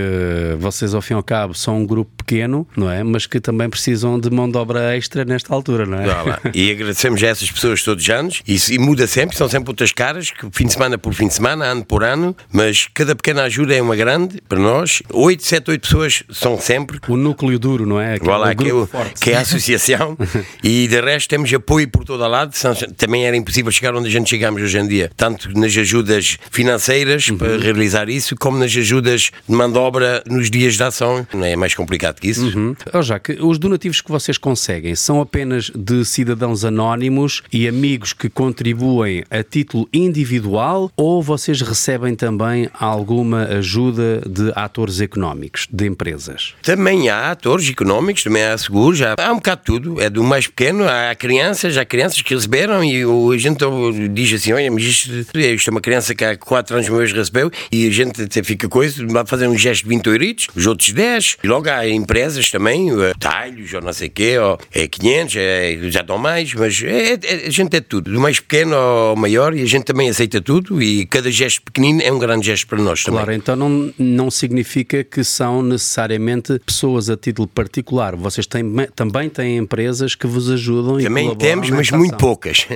vocês, 0.59 0.94
ao 0.94 1.03
fim 1.03 1.14
e 1.14 1.16
ao 1.16 1.22
cabo, 1.22 1.55
são 1.55 1.79
um 1.79 1.87
grupo 1.87 2.11
pequeno, 2.16 2.66
não 2.77 2.90
é? 2.90 3.03
Mas 3.03 3.27
que 3.27 3.40
também 3.40 3.68
precisam 3.68 4.18
de 4.18 4.31
mão 4.31 4.51
de 4.51 4.57
obra 4.57 4.96
extra 4.96 5.25
nesta 5.25 5.55
altura, 5.55 5.87
não 5.87 5.99
é? 5.99 6.07
E 6.55 6.70
agradecemos 6.77 7.23
a 7.23 7.27
essas 7.27 7.51
pessoas 7.51 7.83
todos 7.83 8.03
os 8.05 8.11
anos. 8.11 8.43
Isso, 8.47 8.73
e 8.73 8.79
muda 8.79 9.07
sempre, 9.07 9.37
são 9.37 9.49
sempre 9.49 9.71
outras 9.71 9.93
caras, 9.93 10.31
que 10.31 10.47
fim 10.53 10.67
de 10.67 10.73
semana 10.73 10.99
por 10.99 11.12
fim 11.15 11.29
de 11.29 11.35
semana, 11.35 11.65
ano 11.65 11.85
por 11.85 12.05
ano. 12.05 12.37
Mas 12.53 12.89
cada 12.95 13.15
pequena 13.15 13.43
ajuda 13.43 13.75
é 13.75 13.83
uma 13.83 13.97
grande 13.97 14.41
para 14.49 14.59
nós. 14.59 15.03
8, 15.12 15.45
7, 15.45 15.71
8 15.71 15.81
pessoas 15.81 16.23
são 16.31 16.61
sempre. 16.61 16.99
O 17.09 17.17
núcleo 17.17 17.59
duro, 17.59 17.87
não 17.87 18.01
é? 18.01 18.15
Aquele 18.15 18.31
lá, 18.31 18.55
que, 18.55 18.69
é 18.69 19.11
que 19.21 19.31
é 19.31 19.37
a 19.37 19.41
associação. 19.41 20.17
e 20.62 20.87
de 20.87 21.01
resto 21.01 21.29
temos 21.29 21.53
apoio 21.53 21.89
por 21.89 22.05
todo 22.05 22.27
lado. 22.27 22.55
Também 22.97 23.27
era 23.27 23.37
impossível 23.37 23.71
chegar 23.73 23.95
onde 23.95 24.09
a 24.09 24.11
gente 24.11 24.29
chegamos 24.29 24.62
hoje 24.62 24.79
em 24.79 24.87
dia. 24.87 25.11
Tanto 25.17 25.49
nas 25.59 25.77
ajudas 25.77 26.39
financeiras 26.51 27.17
Uhum. 27.29 27.39
para 27.39 27.57
realizar 27.59 28.09
isso, 28.09 28.37
como 28.37 28.59
nas 28.59 28.75
ajudas 28.77 29.31
de 29.49 29.55
mão 29.55 29.71
de 29.71 29.79
obra 29.79 30.23
nos 30.29 30.51
dias 30.51 30.77
de 30.77 30.83
ação. 30.83 31.27
Não 31.33 31.45
é 31.45 31.57
mais 31.57 31.75
complicado 31.75 32.21
que 32.21 32.29
isso. 32.29 32.47
Hum. 32.57 32.75
Oh, 32.93 33.03
Jacques, 33.03 33.37
os 33.41 33.59
donativos 33.59 34.01
que 34.01 34.11
vocês 34.11 34.39
conseguem 34.39 34.95
são 34.95 35.21
apenas 35.21 35.71
de 35.75 36.05
cidadãos 36.05 36.65
anónimos 36.67 37.43
e 37.53 37.67
amigos 37.67 38.13
que 38.13 38.29
contribuem 38.29 39.25
a 39.31 39.43
título 39.43 39.89
individual 39.93 40.91
ou 40.97 41.23
vocês 41.23 41.61
recebem 41.61 42.15
também 42.15 42.69
alguma 42.79 43.45
ajuda 43.45 44.23
de 44.27 44.53
atores 44.55 45.01
económicos, 45.01 45.67
de 45.71 45.87
empresas? 45.87 46.55
Também 46.63 47.09
há 47.09 47.31
atores 47.31 47.69
económicos, 47.69 48.23
também 48.23 48.43
há 48.43 48.57
seguros, 48.59 49.01
há, 49.03 49.15
há 49.19 49.33
um 49.33 49.37
bocado 49.37 49.61
de 49.61 49.67
tudo. 49.67 50.01
É 50.01 50.11
do 50.11 50.23
mais 50.23 50.47
pequeno, 50.47 50.85
há 50.89 51.15
crianças, 51.15 51.77
há 51.77 51.85
crianças 51.85 52.21
que 52.23 52.35
receberam 52.35 52.85
e 52.85 53.03
a 53.03 53.39
gente 53.39 53.65
diz 54.13 54.33
assim: 54.33 54.53
olha, 54.53 54.71
mas 54.71 54.83
isto, 54.83 55.39
isto 55.39 55.69
é 55.69 55.71
uma 55.71 55.81
criança 55.81 56.15
que 56.15 56.25
há 56.25 56.37
4 56.37 56.77
anos 56.77 56.89
meus 56.89 57.13
recebeu 57.13 57.51
e 57.71 57.87
a 57.87 57.91
gente 57.91 58.23
até 58.23 58.43
fica 58.43 58.69
coisa, 58.69 59.07
vai 59.07 59.25
fazer 59.27 59.49
um 59.49 59.57
gesto 59.57 59.85
de 59.85 59.89
20 59.89 60.07
euritos, 60.07 60.49
os 60.55 60.67
outros 60.67 60.91
10. 60.93 61.39
E 61.43 61.47
logo 61.47 61.69
há 61.69 61.89
empresas 61.89 62.51
também, 62.51 62.91
eh, 62.91 63.13
talhos 63.19 63.73
ou 63.73 63.81
não 63.81 63.93
sei 63.93 64.09
o 64.09 64.11
quê, 64.11 64.39
ou 64.39 64.59
é 64.73 64.87
500, 64.87 65.37
é, 65.37 65.79
já 65.91 66.03
dão 66.03 66.19
mais, 66.19 66.53
mas 66.57 66.83
é, 66.83 67.12
é- 67.12 67.47
a 67.47 67.51
gente 67.51 67.77
é 67.77 67.81
tudo, 67.81 68.11
do 68.11 68.21
mais 68.21 68.40
pequeno 68.40 68.75
ao 68.75 69.16
maior 69.16 69.55
e 69.55 69.62
a 69.62 69.66
gente 69.66 69.85
também 69.85 70.09
aceita 70.09 70.40
tudo 70.40 70.83
e 70.83 71.07
cada 71.07 71.31
gesto 71.31 71.62
pequenino 71.62 72.01
é 72.03 72.11
um 72.12 72.19
grande 72.19 72.47
gesto 72.47 72.66
para 72.66 72.79
nós 72.79 73.03
também. 73.05 73.19
Claro, 73.19 73.33
então 73.33 73.57
não, 73.57 73.92
não 73.99 74.31
significa 74.31 75.05
que 75.05 75.23
são 75.23 75.62
necessariamente 75.62 76.59
pessoas 76.64 77.11
a 77.11 77.16
título 77.16 77.47
particular. 77.49 78.16
Vocês 78.16 78.47
têm, 78.47 78.64
também 78.95 79.29
têm 79.29 79.59
empresas 79.59 80.14
que 80.14 80.27
vos 80.27 80.51
ajudam 80.51 81.01
e 81.01 81.05
Também 81.05 81.35
temos, 81.37 81.71
mas 81.71 81.90
muito 81.90 82.16
poucas. 82.16 82.66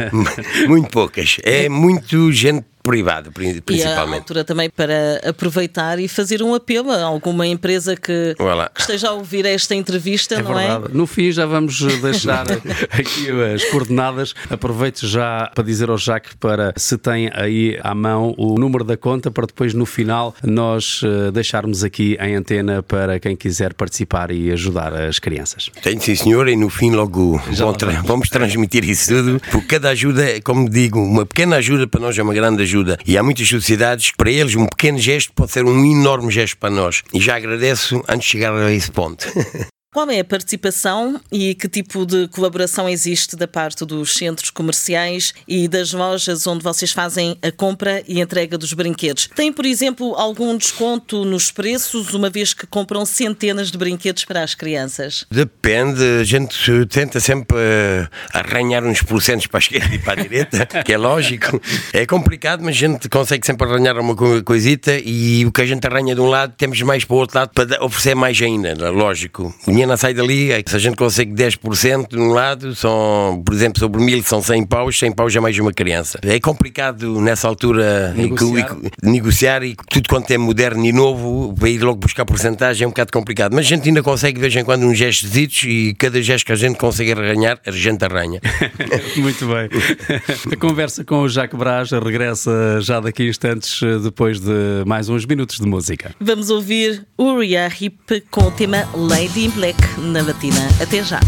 muito 0.68 0.90
poucas. 0.90 1.36
É 1.42 1.68
muito 1.68 2.30
gente 2.32 2.64
privado, 2.86 3.30
pri- 3.32 3.46
E 3.46 3.48
é 3.54 3.58
a 3.58 3.62
principalmente. 3.62 4.18
altura 4.20 4.44
também 4.44 4.70
para 4.70 5.20
aproveitar 5.28 5.98
e 5.98 6.08
fazer 6.08 6.42
um 6.42 6.54
apelo 6.54 6.90
a 6.90 7.02
alguma 7.02 7.46
empresa 7.46 7.96
que, 7.96 8.34
Voilà. 8.38 8.70
que 8.74 8.80
esteja 8.80 9.08
a 9.08 9.12
ouvir 9.12 9.44
esta 9.46 9.74
entrevista, 9.74 10.34
É 10.36 10.42
não 10.42 10.54
verdade. 10.54 10.84
No 10.92 11.06
fim, 11.06 11.30
já 11.32 11.46
vamos 11.46 11.78
deixar 12.00 12.46
aqui 12.90 13.28
as 13.54 13.64
coordenadas. 13.66 14.34
Aproveito 14.50 15.06
já 15.06 15.50
para 15.54 15.64
dizer 15.64 15.88
ao 15.90 15.98
Jacques 15.98 16.34
para 16.38 16.72
se 16.76 16.96
tem 16.98 17.30
aí 17.34 17.78
à 17.82 17.94
mão 17.94 18.34
o 18.36 18.58
número 18.58 18.84
da 18.84 18.96
conta 18.96 19.30
para 19.30 19.46
depois 19.46 19.74
no 19.74 19.86
final 19.86 20.34
nós 20.42 21.00
eh, 21.04 21.30
deixarmos 21.30 21.82
aqui 21.84 22.16
em 22.20 22.34
antena 22.36 22.82
para 22.82 23.18
quem 23.20 23.34
quiser 23.36 23.74
participar 23.74 24.30
e 24.30 24.50
ajudar 24.52 24.94
as 24.94 25.18
crianças. 25.18 25.70
Tenho 25.82 26.00
sim, 26.00 26.14
senhor, 26.14 26.48
e 26.48 26.56
no 26.56 26.68
fim 26.70 26.90
logo 26.90 27.40
lá 27.58 27.72
tra- 27.72 27.90
vamos. 27.92 28.06
vamos 28.06 28.28
transmitir 28.28 28.84
isso 28.88 29.08
tudo, 29.14 29.40
porque 29.50 29.66
cada 29.76 29.90
ajuda, 29.90 30.24
como 30.42 30.68
digo, 30.68 30.98
uma 31.00 31.24
pequena 31.26 31.56
ajuda 31.56 31.86
para 31.86 32.00
nós 32.00 32.18
é 32.18 32.22
uma 32.22 32.34
grande 32.34 32.62
ajuda. 32.62 32.75
E 33.06 33.16
há 33.16 33.22
muitas 33.22 33.48
sociedades 33.48 34.10
que 34.10 34.16
para 34.16 34.30
eles 34.30 34.54
um 34.54 34.66
pequeno 34.66 34.98
gesto 34.98 35.32
pode 35.32 35.52
ser 35.52 35.64
um 35.64 35.84
enorme 35.84 36.30
gesto 36.30 36.56
para 36.58 36.70
nós. 36.70 37.02
E 37.12 37.20
já 37.20 37.36
agradeço 37.36 38.02
antes 38.08 38.26
de 38.26 38.32
chegar 38.32 38.52
a 38.54 38.72
esse 38.72 38.90
ponto. 38.90 39.26
Qual 39.96 40.10
é 40.10 40.20
a 40.20 40.24
participação 40.26 41.18
e 41.32 41.54
que 41.54 41.66
tipo 41.70 42.04
de 42.04 42.28
colaboração 42.28 42.86
existe 42.86 43.34
da 43.34 43.48
parte 43.48 43.82
dos 43.86 44.12
centros 44.12 44.50
comerciais 44.50 45.32
e 45.48 45.66
das 45.66 45.94
lojas 45.94 46.46
onde 46.46 46.62
vocês 46.62 46.92
fazem 46.92 47.38
a 47.40 47.50
compra 47.50 48.02
e 48.06 48.20
entrega 48.20 48.58
dos 48.58 48.74
brinquedos? 48.74 49.26
Tem, 49.34 49.50
por 49.50 49.64
exemplo, 49.64 50.14
algum 50.14 50.54
desconto 50.54 51.24
nos 51.24 51.50
preços, 51.50 52.12
uma 52.12 52.28
vez 52.28 52.52
que 52.52 52.66
compram 52.66 53.06
centenas 53.06 53.70
de 53.70 53.78
brinquedos 53.78 54.26
para 54.26 54.42
as 54.42 54.54
crianças? 54.54 55.24
Depende, 55.30 56.02
a 56.20 56.24
gente 56.24 56.84
tenta 56.90 57.18
sempre 57.18 57.56
eh, 57.58 58.06
arranhar 58.34 58.84
uns 58.84 59.00
porcentos 59.00 59.46
para 59.46 59.56
a 59.56 59.60
esquerda 59.60 59.94
e 59.94 59.98
para 59.98 60.20
a 60.20 60.22
direita, 60.22 60.66
que 60.84 60.92
é 60.92 60.98
lógico. 60.98 61.58
É 61.94 62.04
complicado, 62.04 62.60
mas 62.62 62.76
a 62.76 62.78
gente 62.80 63.08
consegue 63.08 63.46
sempre 63.46 63.66
arranhar 63.66 63.98
uma 63.98 64.14
co- 64.14 64.42
coisita 64.44 64.92
e 65.02 65.46
o 65.46 65.50
que 65.50 65.62
a 65.62 65.66
gente 65.66 65.86
arranha 65.86 66.14
de 66.14 66.20
um 66.20 66.28
lado, 66.28 66.52
temos 66.54 66.82
mais 66.82 67.02
para 67.02 67.14
o 67.14 67.18
outro 67.18 67.38
lado 67.38 67.50
para 67.54 67.82
oferecer 67.82 68.14
mais 68.14 68.38
ainda, 68.42 68.90
lógico. 68.90 69.54
Dinheiro 69.86 69.88
não 69.88 69.96
sai 69.96 70.12
dali, 70.12 70.50
se 70.66 70.76
a 70.76 70.78
gente 70.78 70.96
consegue 70.96 71.32
10% 71.32 72.08
de 72.10 72.18
um 72.18 72.32
lado, 72.32 72.74
são, 72.74 73.42
por 73.44 73.54
exemplo, 73.54 73.78
sobre 73.78 74.02
mil 74.02 74.22
são 74.22 74.42
100 74.42 74.66
paus, 74.66 74.98
100 74.98 75.12
paus 75.12 75.34
é 75.34 75.40
mais 75.40 75.58
uma 75.58 75.72
criança. 75.72 76.18
É 76.22 76.38
complicado 76.40 77.20
nessa 77.20 77.46
altura 77.46 78.12
que 78.14 78.22
Negociar. 78.22 78.76
negociar 79.02 79.62
e 79.62 79.76
tudo 79.88 80.08
quanto 80.08 80.30
é 80.30 80.38
moderno 80.38 80.84
e 80.84 80.92
novo, 80.92 81.54
para 81.54 81.68
ir 81.68 81.82
logo 81.82 81.98
buscar 81.98 82.24
porcentagem 82.24 82.84
é 82.84 82.86
um 82.86 82.90
bocado 82.90 83.12
complicado. 83.12 83.54
Mas 83.54 83.66
a 83.66 83.68
gente 83.68 83.88
ainda 83.88 84.02
consegue 84.02 84.34
de 84.34 84.40
vez 84.40 84.56
em 84.56 84.64
quando 84.64 84.84
uns 84.84 84.98
gestos 84.98 85.34
e 85.64 85.94
cada 85.98 86.20
gesto 86.20 86.46
que 86.46 86.52
a 86.52 86.56
gente 86.56 86.78
consegue 86.78 87.12
arranhar, 87.12 87.60
a 87.64 87.70
gente 87.70 88.04
arranha. 88.04 88.40
Muito 89.16 89.46
bem. 89.46 89.68
A 90.52 90.56
conversa 90.56 91.04
com 91.04 91.22
o 91.22 91.28
Jacques 91.28 91.58
Braz 91.58 91.90
regressa 91.90 92.80
já 92.80 93.00
daqui 93.00 93.24
a 93.24 93.26
instantes, 93.26 93.80
depois 94.02 94.40
de 94.40 94.84
mais 94.86 95.08
uns 95.08 95.24
minutos 95.24 95.58
de 95.58 95.66
música. 95.66 96.14
Vamos 96.20 96.50
ouvir 96.50 97.06
Uriah 97.18 97.72
Heep 97.80 98.24
com 98.30 98.44
o 98.44 98.50
tema 98.50 98.88
Lady 98.94 99.46
in 99.46 99.50
Black 99.50 99.65
na 99.98 100.22
batina. 100.22 100.68
Até 100.80 101.02
já. 101.02 101.20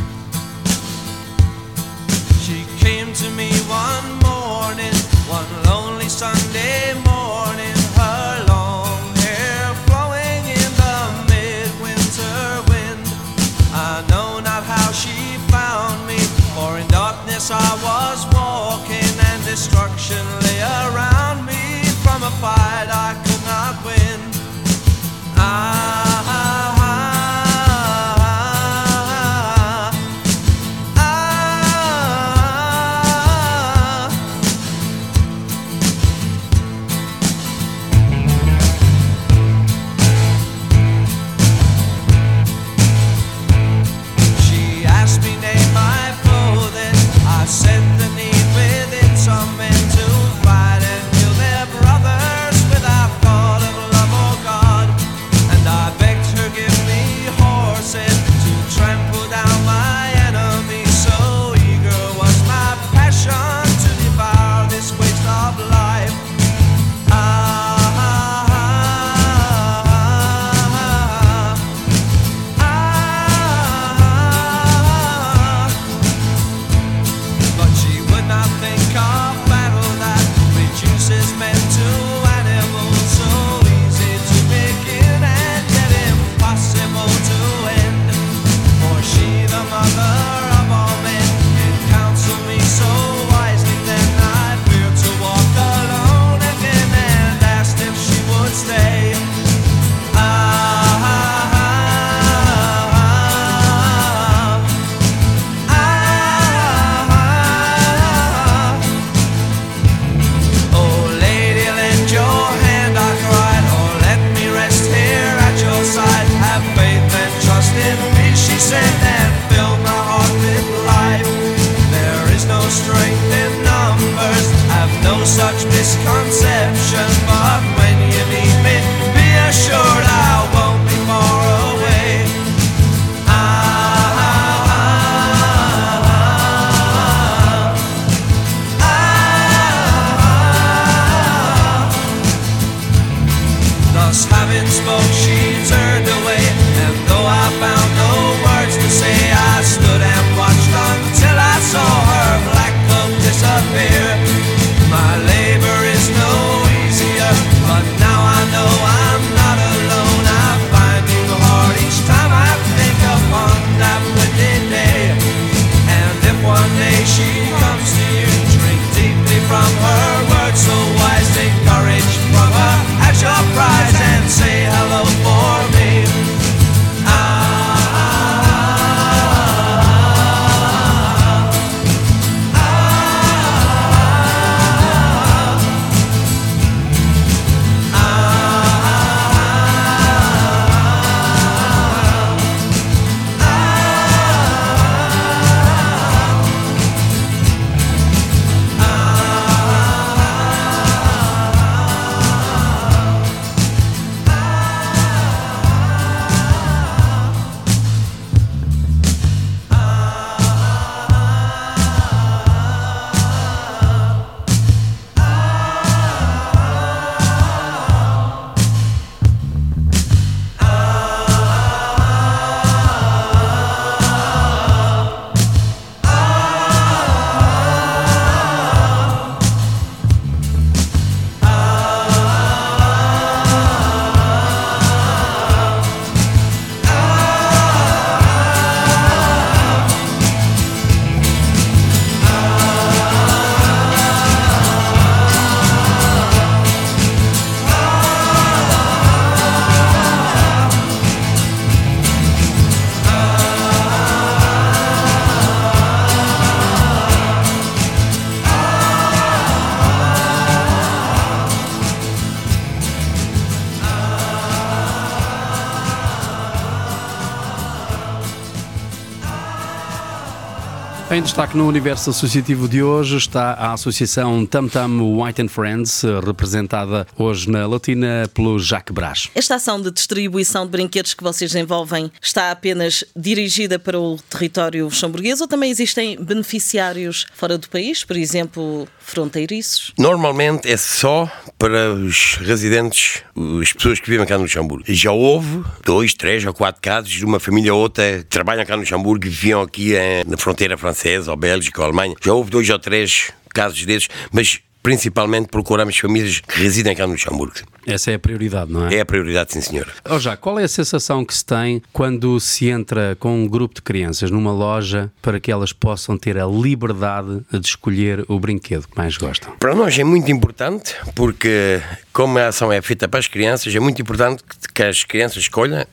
Destaque 271.29 271.59
no 271.59 271.69
universo 271.69 272.09
associativo 272.09 272.67
de 272.67 272.83
hoje 272.83 273.19
está 273.19 273.53
a 273.53 273.75
Associação 273.75 274.47
Tam 274.47 274.67
Tam 274.67 275.21
White 275.21 275.43
and 275.43 275.49
Friends, 275.49 276.03
representada 276.25 277.07
hoje 277.19 277.51
na 277.51 277.67
Latina 277.67 278.31
pelo 278.33 278.59
Jacques 278.59 278.95
Brás. 278.95 279.29
Esta 279.35 279.57
ação 279.57 279.79
de 279.79 279.91
distribuição 279.91 280.65
de 280.65 280.73
brinquedos 280.73 281.13
que 281.13 281.23
vocês 281.23 281.53
desenvolvem 281.53 282.11
está 282.23 282.51
apenas 282.51 283.05
dirigida 283.15 283.79
para 283.79 284.01
o 284.01 284.17
território 284.31 284.87
luxemburguês 284.87 285.43
ou 285.43 285.47
também 285.47 285.71
existem 285.71 286.17
beneficiários 286.19 287.27
fora 287.35 287.59
do 287.59 287.69
país, 287.69 288.03
por 288.05 288.17
exemplo, 288.17 288.89
fronteiriços? 288.99 289.93
Normalmente 289.99 290.71
é 290.71 290.77
só 290.77 291.31
para 291.59 291.93
os 291.93 292.37
residentes, 292.37 293.23
as 293.61 293.73
pessoas 293.73 293.99
que 293.99 294.09
vivem 294.09 294.27
cá 294.27 294.37
no 294.37 294.45
Luxemburgo. 294.45 294.85
Já 294.89 295.11
houve 295.11 295.65
dois, 295.85 296.15
três 296.15 296.45
ou 296.45 296.55
quatro 296.55 296.81
casos 296.81 297.11
de 297.11 297.25
uma 297.25 297.41
família 297.41 297.75
ou 297.75 297.81
outra 297.81 298.19
que 298.19 298.25
trabalham 298.25 298.65
cá 298.65 298.77
no 298.77 298.83
Luxemburgo 298.83 299.27
e 299.27 299.29
viviam 299.29 299.63
aqui 299.63 299.95
eh, 299.95 300.25
na 300.27 300.37
fronteira 300.37 300.77
francesa, 300.77 301.18
ou 301.27 301.37
Bélgica, 301.37 301.81
ou 301.81 301.87
Alemanha. 301.87 302.15
Já 302.23 302.33
houve 302.33 302.51
dois 302.51 302.69
ou 302.71 302.79
três 302.79 303.33
casos 303.53 303.85
desses, 303.85 304.09
mas 304.31 304.61
principalmente 304.83 305.49
procuramos 305.49 305.97
famílias 305.99 306.41
que 306.41 306.61
residem 306.61 306.95
cá 306.95 307.07
no 307.07 307.13
Luxemburgo. 307.13 307.55
Essa 307.87 308.11
é 308.11 308.15
a 308.15 308.19
prioridade, 308.19 308.73
não 308.73 308.87
é? 308.87 308.97
É 308.97 309.01
a 309.01 309.05
prioridade, 309.05 309.53
sim, 309.53 309.61
senhora. 309.61 309.91
Oh, 310.09 310.19
já, 310.19 310.37
qual 310.37 310.59
é 310.59 310.65
a 310.65 310.69
sensação 310.69 311.25
que 311.25 311.35
se 311.35 311.45
tem 311.45 311.83
quando 311.93 312.39
se 312.39 312.69
entra 312.69 313.17
com 313.19 313.43
um 313.43 313.47
grupo 313.47 313.75
de 313.75 313.83
crianças 313.83 314.31
numa 314.31 314.53
loja 314.53 315.11
para 315.21 315.41
que 315.41 315.51
elas 315.51 315.73
possam 315.73 316.17
ter 316.17 316.39
a 316.39 316.47
liberdade 316.47 317.41
de 317.51 317.67
escolher 317.67 318.25
o 318.29 318.39
brinquedo 318.39 318.87
que 318.87 318.97
mais 318.97 319.17
gostam? 319.17 319.53
Para 319.59 319.75
nós 319.75 319.99
é 319.99 320.05
muito 320.05 320.31
importante, 320.31 320.95
porque 321.15 321.81
como 322.13 322.39
a 322.39 322.49
ação 322.49 322.73
é 322.73 322.81
feita 322.81 323.09
para 323.09 323.21
as 323.21 323.27
crianças, 323.27 323.75
é 323.75 323.81
muito 323.81 324.01
importante 324.01 324.43
que 324.75 324.83
as 324.83 325.05
crianças 325.05 325.39
escolham 325.39 325.85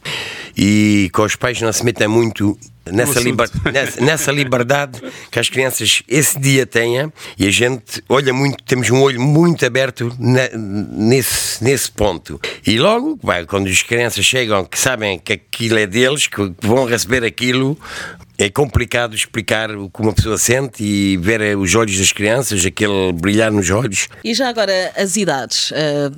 e 0.58 1.10
que 1.14 1.22
os 1.22 1.36
pais 1.36 1.60
não 1.62 1.72
se 1.74 1.84
metam 1.84 2.10
muito 2.10 2.58
nessa, 2.92 3.20
liber- 3.20 3.50
nessa, 3.74 4.02
nessa 4.02 4.32
liberdade 4.32 5.02
que 5.32 5.40
as 5.40 5.50
crianças 5.50 6.04
esse 6.08 6.40
dia 6.40 6.66
tenham 6.66 7.12
e 7.38 7.48
a 7.48 7.52
gente 7.52 8.04
olha 8.08 8.32
muito, 8.34 8.64
temos 8.64 8.90
um 8.90 9.02
olho 9.02 9.20
muito 9.20 9.66
aberto 9.66 10.16
na- 10.20 10.50
nesse, 10.56 11.64
nesse 11.64 11.92
ponto. 11.92 12.40
E 12.66 12.78
logo, 12.78 13.20
quando 13.48 13.68
as 13.68 13.82
crianças 13.82 14.24
chegam, 14.24 14.64
que 14.66 14.78
sabem 14.80 15.18
que 15.20 15.34
aquilo 15.34 15.78
é 15.80 15.88
deles, 15.88 16.28
que 16.28 16.54
vão 16.62 16.86
receber 16.86 17.24
aquilo, 17.24 17.78
é 18.38 18.50
complicado 18.50 19.16
explicar 19.16 19.72
o 19.72 19.90
que 19.90 20.02
uma 20.02 20.12
pessoa 20.14 20.38
sente 20.38 20.84
e 20.84 21.16
ver 21.18 21.58
os 21.58 21.74
olhos 21.74 21.98
das 21.98 22.12
crianças, 22.12 22.66
aquele 22.66 23.12
brilhar 23.14 23.50
nos 23.52 23.70
olhos. 23.70 24.10
E 24.24 24.34
já 24.34 24.50
agora 24.50 24.92
as 24.98 25.16
idades. 25.16 25.72
ah, 25.74 26.12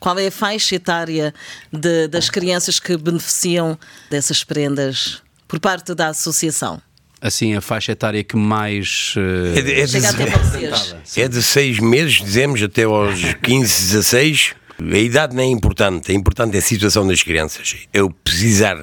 qual 0.00 0.18
é 0.18 0.26
a 0.28 0.30
faixa 0.30 0.74
etária 0.76 1.34
de- 1.72 2.08
das 2.08 2.28
crianças 2.30 2.78
que 2.80 2.96
beneficiam 2.96 3.78
dessas 4.10 4.44
prendas 4.44 5.22
por 5.46 5.58
parte 5.60 5.94
da 5.94 6.08
associação? 6.08 6.80
Assim, 7.20 7.56
a 7.56 7.60
faixa 7.60 7.90
etária 7.92 8.22
que 8.22 8.36
mais. 8.36 9.14
eh, 9.16 9.58
É 9.58 9.62
de, 9.62 9.72
é 9.72 9.84
de- 9.86 9.90
Chega 9.90 10.10
até 10.10 10.26
vocês. 10.26 10.96
é 11.16 11.26
de 11.28 11.42
seis 11.42 11.78
meses, 11.80 12.14
dizemos, 12.22 12.62
até 12.62 12.84
aos 12.84 13.20
15, 13.42 13.82
16. 13.92 14.54
A 14.80 14.98
idade 14.98 15.34
não 15.34 15.42
é 15.42 15.46
importante, 15.46 16.12
é 16.12 16.14
importante 16.14 16.54
é 16.54 16.58
a 16.58 16.62
situação 16.62 17.04
das 17.04 17.20
crianças. 17.24 17.74
É 17.92 18.00
o 18.00 18.08
precisar 18.10 18.76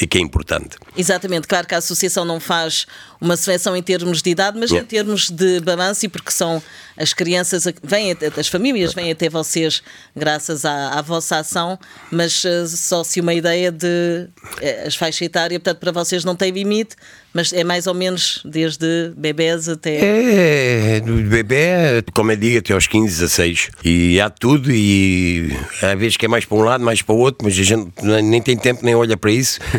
é 0.00 0.06
que 0.06 0.16
é 0.16 0.20
importante. 0.20 0.76
Exatamente, 0.96 1.46
claro 1.46 1.66
que 1.66 1.74
a 1.74 1.78
associação 1.78 2.24
não 2.24 2.40
faz 2.40 2.86
uma 3.20 3.36
seleção 3.36 3.76
em 3.76 3.82
termos 3.82 4.22
de 4.22 4.30
idade, 4.30 4.58
mas 4.58 4.72
em 4.72 4.82
termos 4.84 5.28
de 5.28 5.60
balanço, 5.60 6.06
e 6.06 6.08
porque 6.08 6.30
são 6.30 6.62
as 6.96 7.12
crianças, 7.12 7.64
vêm 7.82 8.16
as 8.36 8.48
famílias 8.48 8.94
vêm 8.94 9.10
até 9.10 9.28
vocês 9.28 9.82
graças 10.16 10.64
à, 10.64 10.98
à 10.98 11.02
vossa 11.02 11.38
ação, 11.38 11.78
mas 12.10 12.44
eh, 12.44 12.66
só 12.66 13.04
se 13.04 13.20
uma 13.20 13.34
ideia 13.34 13.70
de 13.70 14.28
eh, 14.60 14.84
as 14.86 14.94
faixa 14.94 15.24
etária, 15.24 15.60
portanto, 15.60 15.78
para 15.78 15.92
vocês 15.92 16.24
não 16.24 16.34
tem 16.34 16.50
limite, 16.50 16.96
mas 17.32 17.52
é 17.52 17.64
mais 17.64 17.86
ou 17.86 17.94
menos 17.94 18.40
desde 18.44 19.12
bebés 19.16 19.68
até. 19.68 20.96
É, 20.96 21.00
do 21.00 21.14
bebê, 21.22 22.02
como 22.12 22.32
eu 22.32 22.36
digo, 22.36 22.58
até 22.58 22.74
aos 22.74 22.86
15, 22.86 23.20
16. 23.20 23.70
E 23.84 24.20
há 24.20 24.28
tudo, 24.28 24.70
e 24.70 25.50
há 25.82 25.94
vezes 25.94 26.16
que 26.16 26.26
é 26.26 26.28
mais 26.28 26.44
para 26.44 26.56
um 26.58 26.62
lado, 26.62 26.84
mais 26.84 27.02
para 27.02 27.14
o 27.14 27.18
outro, 27.18 27.44
mas 27.44 27.58
a 27.58 27.62
gente 27.62 27.90
nem 28.02 28.40
tem 28.40 28.56
tempo, 28.56 28.84
nem 28.84 28.94
olha 28.94 29.16
para 29.16 29.30
isso. 29.30 29.60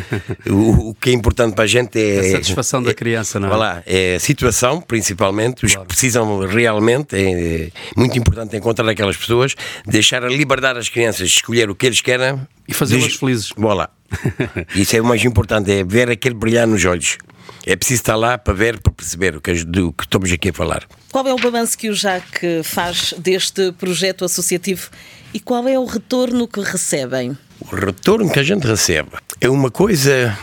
O, 0.46 0.90
o 0.90 0.96
que 0.96 1.10
é 1.10 1.14
importante 1.14 1.54
para 1.56 1.64
a 1.64 1.68
gente 1.68 2.00
é. 2.00 2.20
A 2.20 2.32
satisfação 2.32 2.82
da 2.82 2.94
criança, 2.94 3.40
não 3.40 3.48
é? 3.48 3.52
Vá 3.52 3.58
lá, 3.58 3.84
é 3.86 4.16
a 4.16 4.20
situação, 4.20 4.82
principalmente, 4.82 5.66
os 5.66 5.76
que 5.76 5.86
precisam 5.86 6.40
realmente, 6.46 7.16
é 7.16 7.70
muito 7.96 8.18
importante 8.18 8.56
encontrar 8.56 8.88
aquelas 8.90 9.18
pessoas, 9.18 9.56
deixar 9.86 10.24
a 10.24 10.30
liberdade 10.30 10.80
às 10.80 10.90
crianças 10.90 11.30
de 11.30 11.36
escolher 11.36 11.70
o 11.70 11.76
que 11.76 11.86
eles 11.86 12.02
querem 12.02 12.40
E 12.68 12.74
fazê-las 12.74 13.16
felizes. 13.16 13.50
Vá 13.58 13.74
lá. 13.74 13.90
Isso 14.76 14.96
é 14.96 15.02
o 15.02 15.06
mais 15.06 15.24
importante, 15.24 15.72
é 15.72 15.84
ver 15.84 16.10
aquele 16.10 16.36
brilhar 16.36 16.68
nos 16.68 16.84
olhos. 16.86 17.18
É 17.66 17.76
preciso 17.76 18.02
estar 18.02 18.16
lá 18.16 18.38
para 18.38 18.54
ver, 18.54 18.80
para 18.82 18.92
perceber 18.92 19.36
o 19.36 19.42
que, 19.42 19.54
do 19.64 19.94
que 19.94 20.04
estamos 20.04 20.32
aqui 20.32 20.50
a 20.50 20.54
falar. 20.54 20.86
Qual 21.12 21.26
é 21.26 21.34
o 21.34 21.38
balanço 21.38 21.78
que 21.78 21.90
o 21.90 21.94
Jaque 21.94 22.62
faz 22.64 23.14
deste 23.18 23.72
projeto 23.74 24.26
associativo 24.26 24.90
e 25.34 25.40
qual 25.40 25.68
é 25.68 25.80
o 25.80 25.86
retorno 25.86 26.48
que 26.48 26.60
recebem? 26.62 27.38
O 27.62 27.76
retorno 27.76 28.30
que 28.30 28.40
a 28.40 28.44
gente 28.44 28.68
recebe 28.68 29.12
é 29.40 29.50
uma 29.50 29.72
coisa 29.72 30.38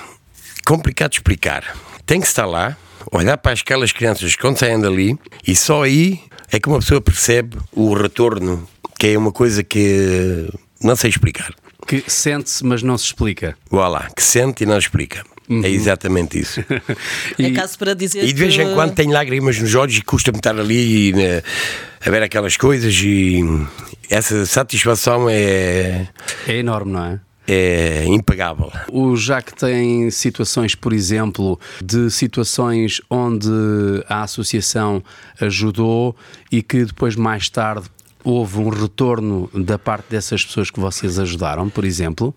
complicada 0.64 1.10
de 1.10 1.16
explicar. 1.16 1.76
Tem 2.06 2.20
que 2.20 2.26
estar 2.26 2.46
lá, 2.46 2.76
olhar 3.12 3.36
para 3.36 3.52
aquelas 3.52 3.92
crianças 3.92 4.34
quando 4.34 4.58
saem 4.58 4.80
dali 4.80 5.18
e 5.46 5.54
só 5.54 5.82
aí 5.82 6.20
é 6.50 6.58
que 6.58 6.68
uma 6.68 6.78
pessoa 6.78 7.00
percebe 7.00 7.58
o 7.72 7.92
retorno, 7.94 8.66
que 8.98 9.08
é 9.08 9.18
uma 9.18 9.30
coisa 9.30 9.62
que 9.62 10.48
não 10.82 10.96
sei 10.96 11.10
explicar. 11.10 11.54
Que 11.90 12.04
sente-se, 12.06 12.64
mas 12.64 12.84
não 12.84 12.96
se 12.96 13.06
explica. 13.06 13.56
Vá 13.68 13.88
lá, 13.88 14.08
que 14.14 14.22
sente 14.22 14.62
e 14.62 14.66
não 14.66 14.78
explica. 14.78 15.24
É 15.64 15.68
exatamente 15.68 16.38
isso. 16.38 16.64
É 17.36 17.50
caso 17.50 17.76
para 17.76 17.94
dizer 17.94 18.22
E 18.22 18.32
de 18.32 18.38
vez 18.38 18.54
que... 18.54 18.62
em 18.62 18.72
quando 18.74 18.94
tenho 18.94 19.10
lágrimas 19.10 19.58
nos 19.58 19.74
olhos 19.74 19.96
e 19.96 20.02
custa-me 20.02 20.38
estar 20.38 20.56
ali 20.56 21.12
né, 21.12 21.42
a 22.06 22.08
ver 22.08 22.22
aquelas 22.22 22.56
coisas 22.56 22.94
e 23.02 23.40
essa 24.08 24.46
satisfação 24.46 25.28
é, 25.28 26.06
É 26.46 26.58
enorme, 26.58 26.92
não 26.92 27.04
é? 27.04 27.20
é 27.48 28.04
impagável. 28.06 28.70
O 28.88 29.16
Jacques 29.16 29.54
tem 29.58 30.08
situações, 30.12 30.76
por 30.76 30.92
exemplo, 30.92 31.58
de 31.84 32.08
situações 32.08 33.00
onde 33.10 33.50
a 34.08 34.22
associação 34.22 35.02
ajudou 35.40 36.14
e 36.52 36.62
que 36.62 36.84
depois, 36.84 37.16
mais 37.16 37.48
tarde, 37.50 37.88
houve 38.24 38.58
um 38.58 38.68
retorno 38.68 39.50
da 39.54 39.78
parte 39.78 40.06
dessas 40.10 40.44
pessoas 40.44 40.70
que 40.70 40.80
vocês 40.80 41.18
ajudaram, 41.18 41.68
por 41.68 41.84
exemplo. 41.84 42.34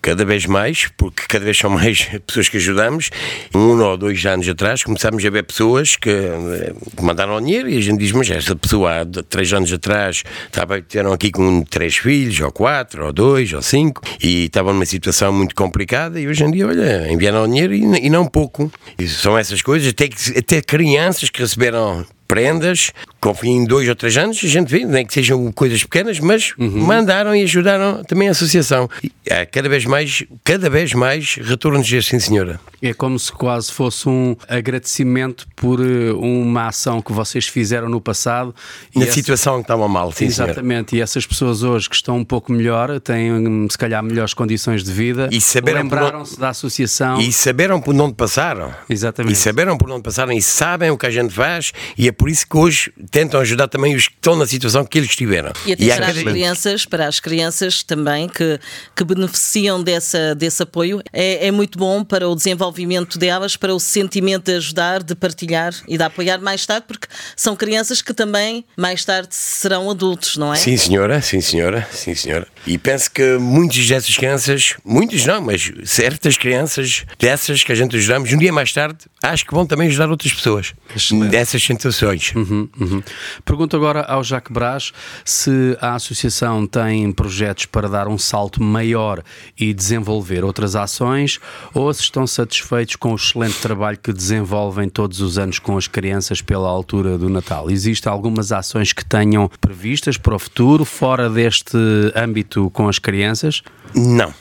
Cada 0.00 0.24
vez 0.24 0.46
mais, 0.46 0.86
porque 0.96 1.24
cada 1.26 1.44
vez 1.44 1.58
são 1.58 1.68
mais 1.68 2.04
pessoas 2.26 2.48
que 2.48 2.58
ajudamos. 2.58 3.10
Um 3.52 3.80
ou 3.80 3.96
dois 3.96 4.24
anos 4.24 4.48
atrás 4.48 4.84
começámos 4.84 5.24
a 5.24 5.30
ver 5.30 5.42
pessoas 5.42 5.96
que, 5.96 6.10
eh, 6.10 6.72
mandaram 7.02 7.40
dinheiro 7.40 7.68
e 7.68 7.76
a 7.76 7.80
gente 7.80 7.98
diz: 7.98 8.12
Mas 8.12 8.30
esta 8.30 8.54
pessoa 8.54 9.00
há 9.00 9.22
três 9.28 9.52
anos 9.52 9.72
atrás 9.72 10.22
estava, 10.46 10.80
tiveram 10.80 11.12
aqui 11.12 11.32
com 11.32 11.62
três 11.62 11.96
filhos, 11.96 12.38
ou 12.40 12.52
quatro, 12.52 13.06
ou 13.06 13.12
dois, 13.12 13.52
ou 13.52 13.62
cinco, 13.62 14.00
e 14.22 14.44
estavam 14.44 14.72
numa 14.72 14.86
situação 14.86 15.32
muito 15.32 15.54
complicada. 15.56 16.20
E 16.20 16.28
hoje 16.28 16.44
em 16.44 16.52
dia, 16.52 16.68
olha, 16.68 17.10
enviaram 17.10 17.48
dinheiro 17.48 17.74
e, 17.74 18.06
e 18.06 18.10
não 18.10 18.26
pouco. 18.26 18.70
E 18.96 19.08
são 19.08 19.36
essas 19.36 19.60
coisas, 19.60 19.88
até, 19.88 20.08
até 20.38 20.62
crianças 20.62 21.30
que 21.30 21.40
receberam 21.40 22.06
prendas, 22.26 22.92
confio 23.20 23.50
em 23.50 23.64
dois 23.64 23.88
ou 23.88 23.94
três 23.94 24.16
anos, 24.16 24.40
a 24.42 24.46
gente 24.48 24.68
vê, 24.70 24.84
nem 24.84 25.04
que 25.06 25.12
sejam 25.14 25.50
coisas 25.52 25.82
pequenas, 25.82 26.18
mas 26.20 26.52
mandaram 26.58 27.34
e 27.34 27.42
ajudaram 27.42 28.02
também 28.04 28.28
a 28.28 28.30
associação. 28.32 28.88
E 29.02 29.10
há 29.32 29.46
cada 29.46 29.68
vez 29.68 29.84
mais, 29.84 30.24
cada 30.42 30.68
vez 30.68 30.92
mais 30.92 31.36
retornos 31.36 31.86
de 31.86 32.02
sim 32.02 32.18
senhora. 32.18 32.60
É 32.82 32.92
como 32.92 33.18
se 33.18 33.32
quase 33.32 33.72
fosse 33.72 34.08
um 34.08 34.36
agradecimento 34.48 35.46
por 35.56 35.80
eh, 35.80 36.12
uma 36.12 36.66
ação 36.68 37.00
que 37.00 37.12
vocês 37.12 37.46
fizeram 37.46 37.88
no 37.88 38.00
passado. 38.00 38.54
Na 38.94 39.04
essa- 39.04 39.12
situação 39.12 39.54
que 39.56 39.62
estava 39.62 39.86
mal, 39.88 40.12
sim 40.12 40.28
senhora. 40.28 40.52
Exatamente, 40.52 40.96
e 40.96 41.00
essas 41.00 41.24
pessoas 41.26 41.62
hoje 41.62 41.88
que 41.88 41.94
estão 41.96 42.18
um 42.18 42.24
pouco 42.24 42.52
melhor, 42.52 43.00
têm 43.00 43.32
hum, 43.32 43.66
se 43.70 43.78
calhar 43.78 44.02
melhores 44.02 44.34
condições 44.34 44.82
de 44.84 44.92
vida, 44.92 45.28
E 45.32 45.38
lembraram-se 45.72 46.38
da 46.38 46.50
associação. 46.50 47.20
E 47.20 47.32
saberam 47.32 47.80
por 47.80 47.94
onde 47.98 48.14
passaram. 48.14 48.72
Exatamente. 48.88 49.32
E 49.32 49.36
saberam 49.36 49.78
por 49.78 49.90
onde 49.90 50.02
passaram 50.02 50.32
e 50.32 50.42
sabem 50.42 50.90
o 50.90 50.98
que 50.98 51.06
a 51.06 51.10
gente 51.10 51.32
faz 51.32 51.72
e 51.96 52.06
é 52.08 52.12
por 52.14 52.28
isso 52.28 52.46
que 52.48 52.56
hoje 52.56 52.92
tentam 53.10 53.40
ajudar 53.40 53.68
também 53.68 53.94
os 53.94 54.08
que 54.08 54.14
estão 54.14 54.36
na 54.36 54.46
situação 54.46 54.84
que 54.84 54.98
eles 54.98 55.10
estiveram. 55.10 55.52
E 55.66 55.72
até 55.72 55.92
há 55.92 55.96
para 55.96 56.06
as 56.08 56.22
crianças, 56.22 56.86
para 56.86 57.06
as 57.08 57.20
crianças 57.20 57.82
também 57.82 58.28
que, 58.28 58.58
que 58.96 59.04
beneficiam 59.04 59.82
dessa, 59.82 60.34
desse 60.34 60.62
apoio, 60.62 61.02
é, 61.12 61.46
é 61.46 61.50
muito 61.50 61.78
bom 61.78 62.04
para 62.04 62.28
o 62.28 62.34
desenvolvimento 62.34 63.18
delas, 63.18 63.56
para 63.56 63.74
o 63.74 63.80
sentimento 63.80 64.44
de 64.44 64.56
ajudar, 64.56 65.02
de 65.02 65.14
partilhar 65.14 65.74
e 65.88 65.96
de 65.96 66.02
apoiar 66.02 66.38
mais 66.38 66.64
tarde, 66.66 66.86
porque 66.88 67.06
são 67.36 67.56
crianças 67.56 68.00
que 68.00 68.14
também 68.14 68.64
mais 68.76 69.04
tarde 69.04 69.34
serão 69.34 69.90
adultos, 69.90 70.36
não 70.36 70.52
é? 70.52 70.56
Sim, 70.56 70.76
senhora, 70.76 71.20
sim, 71.20 71.40
senhora, 71.40 71.86
sim, 71.90 72.14
senhora. 72.14 72.46
E 72.66 72.78
penso 72.78 73.10
que 73.10 73.36
muitas 73.38 73.86
dessas 73.86 74.16
crianças, 74.16 74.74
muitas 74.84 75.24
não, 75.26 75.40
mas 75.40 75.70
certas 75.84 76.36
crianças 76.36 77.04
dessas 77.18 77.62
que 77.62 77.72
a 77.72 77.74
gente 77.74 77.96
ajudamos, 77.96 78.32
um 78.32 78.38
dia 78.38 78.52
mais 78.52 78.72
tarde, 78.72 78.98
acho 79.22 79.44
que 79.44 79.54
vão 79.54 79.66
também 79.66 79.88
ajudar 79.88 80.08
outras 80.10 80.32
pessoas. 80.32 80.72
Excelente. 80.94 81.30
Dessas 81.30 81.62
situa- 81.62 82.03
Uhum, 82.34 82.68
uhum. 82.80 83.02
Pergunto 83.44 83.76
agora 83.76 84.02
ao 84.02 84.22
Jacques 84.22 84.52
Brás 84.52 84.92
se 85.24 85.76
a 85.80 85.94
associação 85.94 86.66
tem 86.66 87.10
projetos 87.12 87.66
para 87.66 87.88
dar 87.88 88.08
um 88.08 88.18
salto 88.18 88.62
maior 88.62 89.22
e 89.58 89.72
desenvolver 89.72 90.44
outras 90.44 90.76
ações 90.76 91.40
ou 91.72 91.92
se 91.92 92.02
estão 92.02 92.26
satisfeitos 92.26 92.96
com 92.96 93.12
o 93.12 93.16
excelente 93.16 93.58
trabalho 93.60 93.98
que 93.98 94.12
desenvolvem 94.12 94.88
todos 94.88 95.20
os 95.20 95.38
anos 95.38 95.58
com 95.58 95.76
as 95.76 95.86
crianças 95.86 96.40
pela 96.40 96.68
altura 96.68 97.16
do 97.16 97.28
Natal. 97.28 97.70
Existem 97.70 98.10
algumas 98.10 98.52
ações 98.52 98.92
que 98.92 99.04
tenham 99.04 99.50
previstas 99.60 100.16
para 100.16 100.34
o 100.34 100.38
futuro, 100.38 100.84
fora 100.84 101.28
deste 101.30 101.76
âmbito 102.14 102.70
com 102.70 102.88
as 102.88 102.98
crianças? 102.98 103.62
Não. 103.94 104.32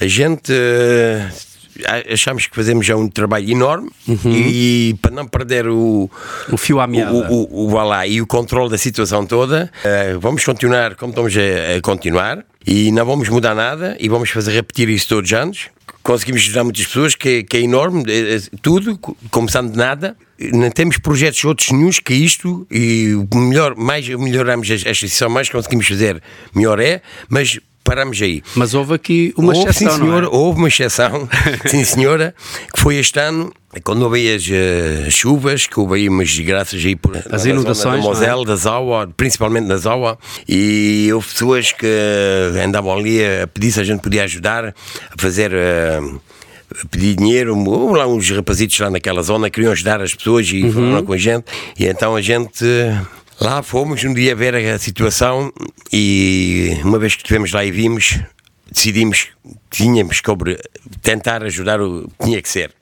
A 0.00 0.06
gente 0.06 0.52
eh, 0.52 1.28
achamos 2.12 2.46
que 2.46 2.54
fazemos 2.56 2.86
já 2.86 2.96
um 2.96 3.08
trabalho 3.08 3.50
enorme 3.50 3.90
e, 4.24 4.94
para 5.02 5.10
não 5.10 5.26
perder 5.26 5.66
o, 5.68 6.10
O 6.50 6.56
fio 6.56 6.80
à 6.80 6.86
meada. 6.86 7.12
o, 7.12 7.44
o, 7.44 7.70
o 7.72 7.82
lá, 7.84 8.06
e 8.06 8.20
o 8.20 8.26
controle 8.26 8.70
da 8.70 8.78
situação 8.78 9.26
toda, 9.26 9.70
eh, 9.84 10.16
vamos 10.20 10.44
continuar 10.44 10.94
como 10.96 11.10
estamos 11.10 11.34
a, 11.36 11.76
a 11.76 11.80
continuar 11.80 12.44
e 12.66 12.90
não 12.92 13.04
vamos 13.06 13.28
mudar 13.28 13.54
nada 13.54 13.96
e 14.00 14.08
vamos 14.08 14.30
fazer 14.30 14.52
repetir 14.52 14.88
isso 14.88 15.08
todos 15.08 15.30
os 15.30 15.36
anos. 15.38 15.68
Conseguimos 16.02 16.42
ajudar 16.42 16.62
muitas 16.62 16.86
pessoas, 16.86 17.14
que, 17.16 17.42
que 17.42 17.56
é 17.56 17.60
enorme, 17.60 18.04
eh, 18.06 18.36
eh, 18.36 18.56
tudo, 18.62 18.96
co- 18.98 19.16
começando 19.30 19.72
de 19.72 19.76
nada. 19.76 20.16
Não 20.38 20.70
temos 20.70 20.98
projetos 20.98 21.42
outros 21.44 21.70
nenhums 21.70 21.98
que 21.98 22.14
isto 22.14 22.66
e 22.70 23.12
o 23.32 23.36
melhor, 23.36 23.74
mais 23.74 24.06
melhoramos 24.08 24.68
a 24.70 24.74
a 24.74 24.76
instituição, 24.90 25.28
mais 25.30 25.48
conseguimos 25.48 25.86
fazer, 25.88 26.22
melhor 26.54 26.78
é, 26.78 27.00
mas 27.28 27.58
paramos 27.86 28.20
aí. 28.20 28.42
Mas 28.54 28.74
houve 28.74 28.94
aqui 28.94 29.32
uma 29.36 29.54
houve, 29.54 29.70
exceção, 29.70 29.92
sim, 29.92 29.98
não 30.00 30.06
é? 30.06 30.08
senhora, 30.10 30.28
houve 30.30 30.58
uma 30.58 30.68
exceção, 30.68 31.28
sim 31.66 31.84
senhora, 31.84 32.34
que 32.74 32.80
foi 32.80 32.96
este 32.96 33.18
ano, 33.18 33.52
quando 33.84 34.02
houve 34.02 34.34
as 34.34 34.46
eh, 34.50 35.06
chuvas, 35.10 35.66
que 35.66 35.78
houve 35.78 35.94
aí 35.96 36.08
umas 36.08 36.28
desgraças 36.30 36.84
aí 36.84 36.96
por 36.96 37.16
As 37.30 37.44
na 37.44 37.50
inundações, 37.50 38.02
do 38.02 38.06
é? 38.06 38.10
Moselle, 38.10 38.44
da 38.44 38.56
Zaua, 38.56 39.08
principalmente 39.16 39.66
na 39.66 39.76
Zaua, 39.76 40.18
e 40.48 41.08
houve 41.14 41.26
pessoas 41.28 41.72
que 41.72 41.86
andavam 42.64 42.92
ali 42.98 43.20
a 43.24 43.46
pedir 43.46 43.72
se 43.72 43.80
a 43.80 43.84
gente 43.84 44.00
podia 44.02 44.24
ajudar 44.24 44.64
a 44.66 44.74
fazer. 45.18 45.52
a 45.54 46.00
pedir 46.90 47.14
dinheiro, 47.14 47.56
ou 47.56 47.92
lá 47.94 48.06
uns 48.08 48.28
rapazitos 48.30 48.78
lá 48.80 48.90
naquela 48.90 49.22
zona 49.22 49.48
queriam 49.48 49.70
ajudar 49.72 50.02
as 50.02 50.12
pessoas 50.14 50.48
e 50.50 50.64
Uhum. 50.64 50.72
falaram 50.72 51.04
com 51.06 51.12
a 51.12 51.16
gente, 51.16 51.44
e 51.78 51.86
então 51.86 52.16
a 52.16 52.20
gente 52.20 52.64
lá 53.40 53.62
fomos 53.62 54.02
um 54.04 54.14
dia 54.14 54.34
ver 54.34 54.54
a 54.54 54.78
situação 54.78 55.52
e 55.92 56.78
uma 56.82 56.98
vez 56.98 57.14
que 57.14 57.22
estivemos 57.22 57.52
lá 57.52 57.64
e 57.64 57.70
vimos, 57.70 58.20
decidimos 58.70 59.24
que 59.24 59.56
tínhamos 59.70 60.20
que 60.20 60.30
tentar 61.02 61.42
ajudar 61.44 61.80
o 61.80 62.08
que 62.18 62.24
tinha 62.26 62.42
que 62.42 62.48
ser. 62.48 62.72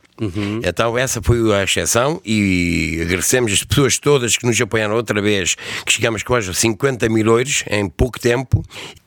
Então 0.64 0.96
essa 0.96 1.20
foi 1.20 1.52
a 1.54 1.64
exceção 1.64 2.20
e 2.24 3.00
agradecemos 3.02 3.52
as 3.52 3.64
pessoas 3.64 3.98
todas 3.98 4.36
que 4.36 4.46
nos 4.46 4.60
apoiaram 4.60 4.94
outra 4.94 5.20
vez, 5.20 5.56
que 5.84 5.92
chegamos 5.92 6.22
quase 6.22 6.50
a 6.50 6.54
50 6.54 7.08
mil 7.08 7.26
euros 7.26 7.64
em 7.68 7.88
pouco 7.88 8.20
tempo. 8.20 8.62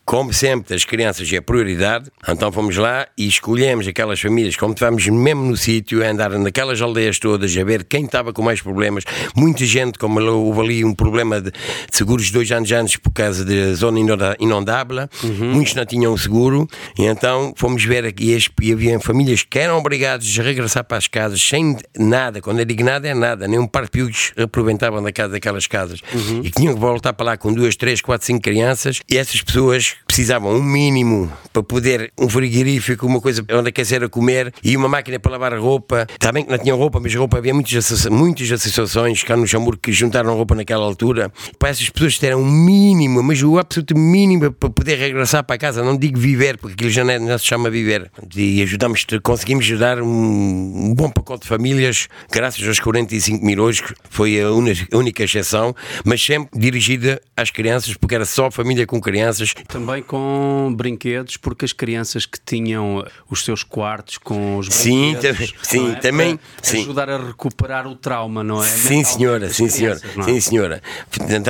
Como 0.08 0.32
sempre, 0.32 0.74
as 0.74 0.86
crianças 0.86 1.30
é 1.34 1.42
prioridade, 1.42 2.10
então 2.26 2.50
fomos 2.50 2.78
lá 2.78 3.06
e 3.18 3.28
escolhemos 3.28 3.86
aquelas 3.90 4.22
famílias, 4.22 4.56
como 4.56 4.72
estivemos 4.72 5.06
mesmo 5.06 5.44
no 5.44 5.58
sítio, 5.58 6.02
a 6.02 6.10
andar 6.10 6.30
naquelas 6.30 6.82
aldeias 6.82 7.20
todas, 7.20 7.58
a 7.58 7.64
ver 7.66 7.84
quem 7.84 8.06
estava 8.06 8.32
com 8.32 8.42
mais 8.42 8.62
problemas. 8.62 9.04
Muita 9.36 9.66
gente, 9.66 10.00
como 10.00 10.22
houve 10.22 10.62
ali 10.62 10.86
um 10.86 10.96
problema 10.96 11.42
de, 11.42 11.52
seguros 11.92 12.32
dois 12.32 12.50
anos 12.54 12.72
antes 12.72 12.96
por 12.96 13.12
causa 13.12 13.44
da 13.44 13.74
zona 13.74 14.00
inundável, 14.40 15.10
muitos 15.52 15.76
não 15.76 15.86
tinham 15.86 16.16
seguro, 16.16 16.70
e 16.98 17.04
então 17.04 17.54
fomos 17.58 17.84
ver 17.84 18.06
aqui, 18.06 18.34
e 18.34 18.66
e 18.66 18.72
havia 18.72 18.98
famílias 19.02 19.44
que 19.44 19.60
eram 19.60 19.78
obrigadas 19.78 20.40
a 20.40 20.42
regressar 20.42 20.86
para 20.86 21.00
as 21.00 21.10
casas 21.10 21.42
sem 21.42 21.76
nada, 22.00 22.40
quando 22.40 22.60
eu 22.60 22.66
digo 22.66 22.82
nada 22.82 23.10
é 23.10 23.14
nada, 23.14 23.46
nem 23.46 23.60
um 23.60 23.68
par 23.68 23.84
de 23.84 23.92
piugos 23.92 24.32
aproveitavam 24.38 25.04
da 25.04 25.12
casa 25.12 25.34
daquelas 25.34 25.68
casas, 25.68 26.00
e 26.42 26.50
que 26.50 26.62
tinham 26.62 26.76
que 26.76 26.80
voltar 26.80 27.12
para 27.12 27.26
lá 27.26 27.38
com 27.38 27.52
duas, 27.52 27.76
três, 27.76 28.00
quatro, 28.00 28.26
cinco 28.26 28.44
crianças, 28.44 29.02
e 29.12 29.18
essas 29.18 29.42
pessoas 29.42 29.97
precisavam 30.06 30.52
um 30.52 30.64
mínimo 30.64 31.32
para 31.52 31.64
poder, 31.64 32.12
um 32.18 32.30
frigorífico, 32.30 33.06
uma 33.06 33.20
coisa 33.22 33.44
onde 33.52 33.70
aquecer 33.70 34.04
a 34.04 34.10
comer, 34.10 34.54
e 34.64 34.76
uma 34.78 34.88
máquina 34.88 35.20
para 35.20 35.32
lavar 35.32 35.54
a 35.54 35.58
roupa, 35.58 36.06
está 36.10 36.32
bem 36.32 36.44
que 36.44 36.52
não 36.52 36.58
tinham 36.58 36.78
roupa, 36.78 37.00
mas 37.00 37.14
roupa 37.16 37.38
havia 37.38 37.54
muitas, 37.54 38.06
muitas 38.08 38.52
associações 38.52 39.24
cá 39.24 39.36
no 39.36 39.48
Xamur 39.48 39.78
que 39.78 39.92
juntaram 39.92 40.36
roupa 40.36 40.56
naquela 40.56 40.84
altura, 40.84 41.32
para 41.58 41.70
essas 41.70 41.90
pessoas 41.90 42.18
terem 42.18 42.36
um 42.38 42.46
mínimo, 42.46 43.22
mas 43.24 43.42
o 43.42 43.58
absoluto 43.58 43.98
mínimo 43.98 44.52
para 44.52 44.70
poder 44.70 44.96
regressar 44.98 45.44
para 45.44 45.58
casa, 45.58 45.84
não 45.84 45.98
digo 45.98 46.20
viver, 46.20 46.58
porque 46.58 46.74
aquilo 46.74 46.90
já 46.90 47.04
não, 47.04 47.12
é- 47.12 47.20
não 47.20 47.38
se 47.38 47.46
chama 47.46 47.70
viver, 47.70 48.12
e 48.36 48.62
ajudamos, 48.62 49.06
conseguimos 49.24 49.66
ajudar 49.66 50.02
um, 50.02 50.08
um 50.08 50.94
bom 50.96 51.10
pacote 51.10 51.44
de 51.44 51.48
famílias, 51.48 52.08
graças 52.32 52.66
aos 52.68 52.80
45 52.80 53.46
mil 53.46 53.62
hoje, 53.62 53.84
que 53.84 53.94
foi 54.10 54.42
a 54.42 54.50
única 54.52 55.24
exceção, 55.24 55.76
mas 56.06 56.24
sempre 56.24 56.60
dirigida 56.60 57.22
às 57.36 57.50
crianças, 57.52 57.96
porque 57.96 58.16
era 58.16 58.26
só 58.26 58.50
família 58.52 58.86
com 58.86 59.00
crianças, 59.02 59.54
com 60.04 60.74
brinquedos, 60.76 61.38
porque 61.38 61.66
as 61.66 61.74
crianças 61.74 62.26
que 62.26 62.40
tinham 62.40 63.06
os 63.30 63.44
seus 63.44 63.64
quartos 63.64 64.18
com 64.18 64.58
os 64.58 64.68
Sim, 64.68 65.14
brinquedos, 65.14 65.52
tam- 65.52 65.64
sim, 65.64 65.92
é? 65.92 65.96
também, 65.96 66.40
sim. 66.62 66.82
ajudar 66.82 67.10
a 67.10 67.18
recuperar 67.18 67.88
o 67.88 67.96
trauma, 67.96 68.44
não 68.44 68.64
é? 68.64 68.68
Sim, 68.68 69.04
senhora, 69.04 69.50
sim, 69.52 69.70
senhora, 69.70 70.00
é? 70.18 70.22
sim, 70.24 70.40
senhora. 70.42 70.82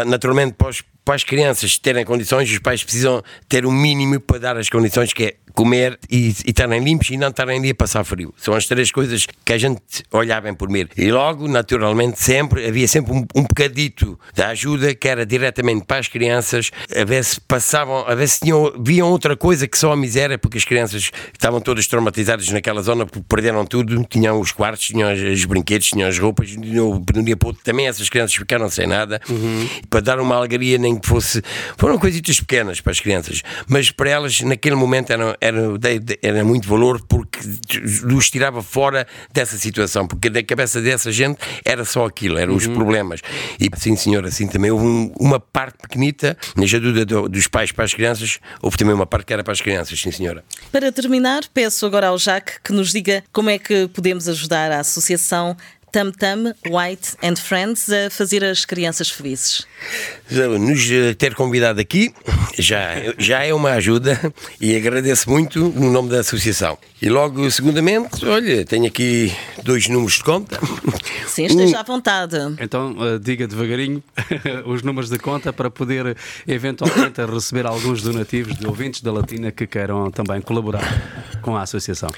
Naturalmente, 0.06 0.56
os- 0.66 0.84
para 1.08 1.16
as 1.16 1.24
crianças 1.24 1.78
terem 1.78 2.04
condições, 2.04 2.52
os 2.52 2.60
pais 2.60 2.84
precisam 2.84 3.24
ter 3.48 3.66
um 3.66 3.72
mínimo 3.72 4.20
para 4.20 4.40
dar 4.40 4.58
as 4.58 4.70
condições, 4.70 5.14
que 5.14 5.24
é 5.24 5.36
comer 5.54 5.98
e, 6.12 6.28
e 6.46 6.50
estarem 6.50 6.84
limpos 6.84 7.10
e 7.10 7.18
não 7.18 7.30
estarem 7.30 7.58
ali 7.58 7.70
a 7.70 7.76
passar 7.76 8.04
frio. 8.04 8.34
São 8.38 8.54
as 8.54 8.68
três 8.68 8.92
coisas 8.92 9.26
que 9.26 9.54
a 9.54 9.58
gente 9.58 9.82
olhava 10.12 10.54
por 10.54 10.70
mim. 10.70 10.86
E 10.98 11.10
logo, 11.10 11.48
naturalmente, 11.48 12.20
sempre 12.22 12.68
havia 12.68 12.88
sempre 12.90 13.14
um, 13.14 13.26
um 13.34 13.44
bocadito 13.44 14.20
da 14.36 14.50
ajuda 14.50 14.94
que 14.94 15.08
era 15.08 15.26
diretamente 15.26 15.86
para 15.86 15.98
as 15.98 16.10
crianças, 16.10 16.72
a 16.94 17.06
ver 17.06 17.24
se 17.24 17.40
passavam, 17.40 18.06
a 18.06 18.14
ver 18.14 18.28
se 18.28 18.42
tinham, 18.42 18.74
viam 18.78 19.10
outra 19.10 19.36
coisa 19.38 19.66
que 19.66 19.78
só 19.78 19.94
a 19.94 19.96
miséria, 19.96 20.38
porque 20.38 20.58
as 20.58 20.66
crianças 20.66 21.10
estavam 21.32 21.62
todas 21.62 21.88
traumatizadas 21.88 22.50
naquela 22.50 22.82
zona, 22.82 23.06
porque 23.06 23.26
perderam 23.28 23.66
tudo, 23.66 24.04
tinham 24.04 24.40
os 24.42 24.52
quartos, 24.52 24.86
tinham 24.86 25.12
os, 25.12 25.22
os 25.22 25.46
brinquedos, 25.46 25.88
tinham 25.88 26.08
as 26.08 26.20
roupas, 26.20 26.54
o 26.54 27.48
outro 27.48 27.64
também 27.64 27.88
essas 27.88 28.10
crianças 28.10 28.36
ficaram 28.36 28.70
sem 28.70 28.86
nada, 28.86 29.22
para 29.90 30.02
dar 30.02 30.20
uma 30.20 30.36
alegria, 30.36 30.78
nem 30.78 30.97
que 31.00 31.08
fosse. 31.08 31.42
Foram 31.78 31.98
coisitas 31.98 32.40
pequenas 32.40 32.82
para 32.82 32.92
as 32.92 33.00
crianças, 33.00 33.42
mas 33.68 33.92
para 33.92 34.10
elas, 34.10 34.42
naquele 34.42 34.76
momento, 34.76 35.12
era, 35.12 35.38
era, 35.42 35.60
era 36.22 36.44
muito 36.44 36.68
valor, 36.68 37.02
porque 37.08 37.40
os 38.14 38.30
tirava 38.30 38.62
fora 38.62 39.08
dessa 39.32 39.58
situação, 39.58 40.08
porque 40.08 40.30
da 40.30 40.44
cabeça 40.44 40.82
dessa 40.82 41.12
gente 41.12 41.40
era 41.64 41.84
só 41.86 42.06
aquilo, 42.06 42.38
eram 42.38 42.56
os 42.56 42.68
problemas. 42.68 43.22
E 43.60 43.70
sim, 43.78 43.96
senhor, 43.96 44.26
assim 44.26 44.48
também 44.48 44.72
houve 44.72 44.86
um- 44.86 45.14
uma 45.20 45.40
parte 45.40 45.78
pequenita, 45.82 46.38
na 46.56 46.64
ajuda 46.64 47.06
do- 47.06 47.30
dos 47.30 47.48
pais 47.48 47.72
para 47.72 47.86
as 47.86 47.94
crianças, 47.94 48.40
houve 48.62 48.78
também 48.78 48.94
uma 48.94 49.06
parte 49.06 49.26
que 49.26 49.34
era 49.34 49.44
para 49.44 49.54
as 49.54 49.62
crianças, 49.62 50.00
sim, 50.00 50.12
senhora. 50.12 50.44
Para 50.72 50.92
terminar, 50.92 51.42
peço 51.54 51.86
agora 51.86 52.08
ao 52.08 52.18
Jacques 52.18 52.60
que 52.64 52.72
nos 52.74 52.92
diga 52.92 53.24
como 53.32 53.50
é 53.50 53.58
que 53.58 53.88
podemos 53.88 54.28
ajudar 54.28 54.72
a 54.72 54.80
associação 54.80 55.56
Tam 55.98 56.12
Tam 56.12 56.54
White 56.68 57.18
and 57.24 57.38
Friends 57.38 57.90
a 57.90 58.12
fazer 58.12 58.44
as 58.44 58.66
crianças 58.66 59.10
felizes. 59.10 59.66
Nos 60.30 60.92
eh, 60.92 61.16
ter 61.16 61.34
convidado 61.34 61.82
aqui 61.82 62.14
já, 62.56 63.16
já 63.18 63.44
é 63.44 63.52
uma 63.52 63.72
ajuda 63.72 64.32
e 64.62 64.76
agradeço 64.76 65.28
muito 65.28 65.58
no 65.58 65.92
nome 65.92 66.10
da 66.10 66.20
associação. 66.20 66.78
E 67.02 67.10
logo, 67.10 67.50
segundamente, 67.50 68.24
olha, 68.26 68.64
tenho 68.64 68.86
aqui 68.86 69.34
dois 69.64 69.88
números 69.88 70.18
de 70.18 70.24
conta. 70.24 70.60
Sim, 71.28 71.46
esteja 71.46 71.80
à 71.80 71.84
vontade. 71.84 72.38
Então, 72.60 72.96
eh, 73.00 73.20
diga 73.20 73.48
devagarinho 73.48 74.04
os 74.66 74.84
números 74.84 75.10
de 75.10 75.18
conta 75.18 75.52
para 75.52 75.72
poder 75.72 76.16
eventualmente 76.48 77.26
receber 77.26 77.66
alguns 77.66 78.04
donativos 78.04 78.56
de 78.56 78.68
ouvintes 78.68 79.02
da 79.02 79.12
Latina 79.12 79.52
que 79.52 79.66
queiram 79.66 80.12
também 80.12 80.42
colaborar 80.42 81.38
com 81.42 81.56
a 81.56 81.62
associação. 81.64 82.10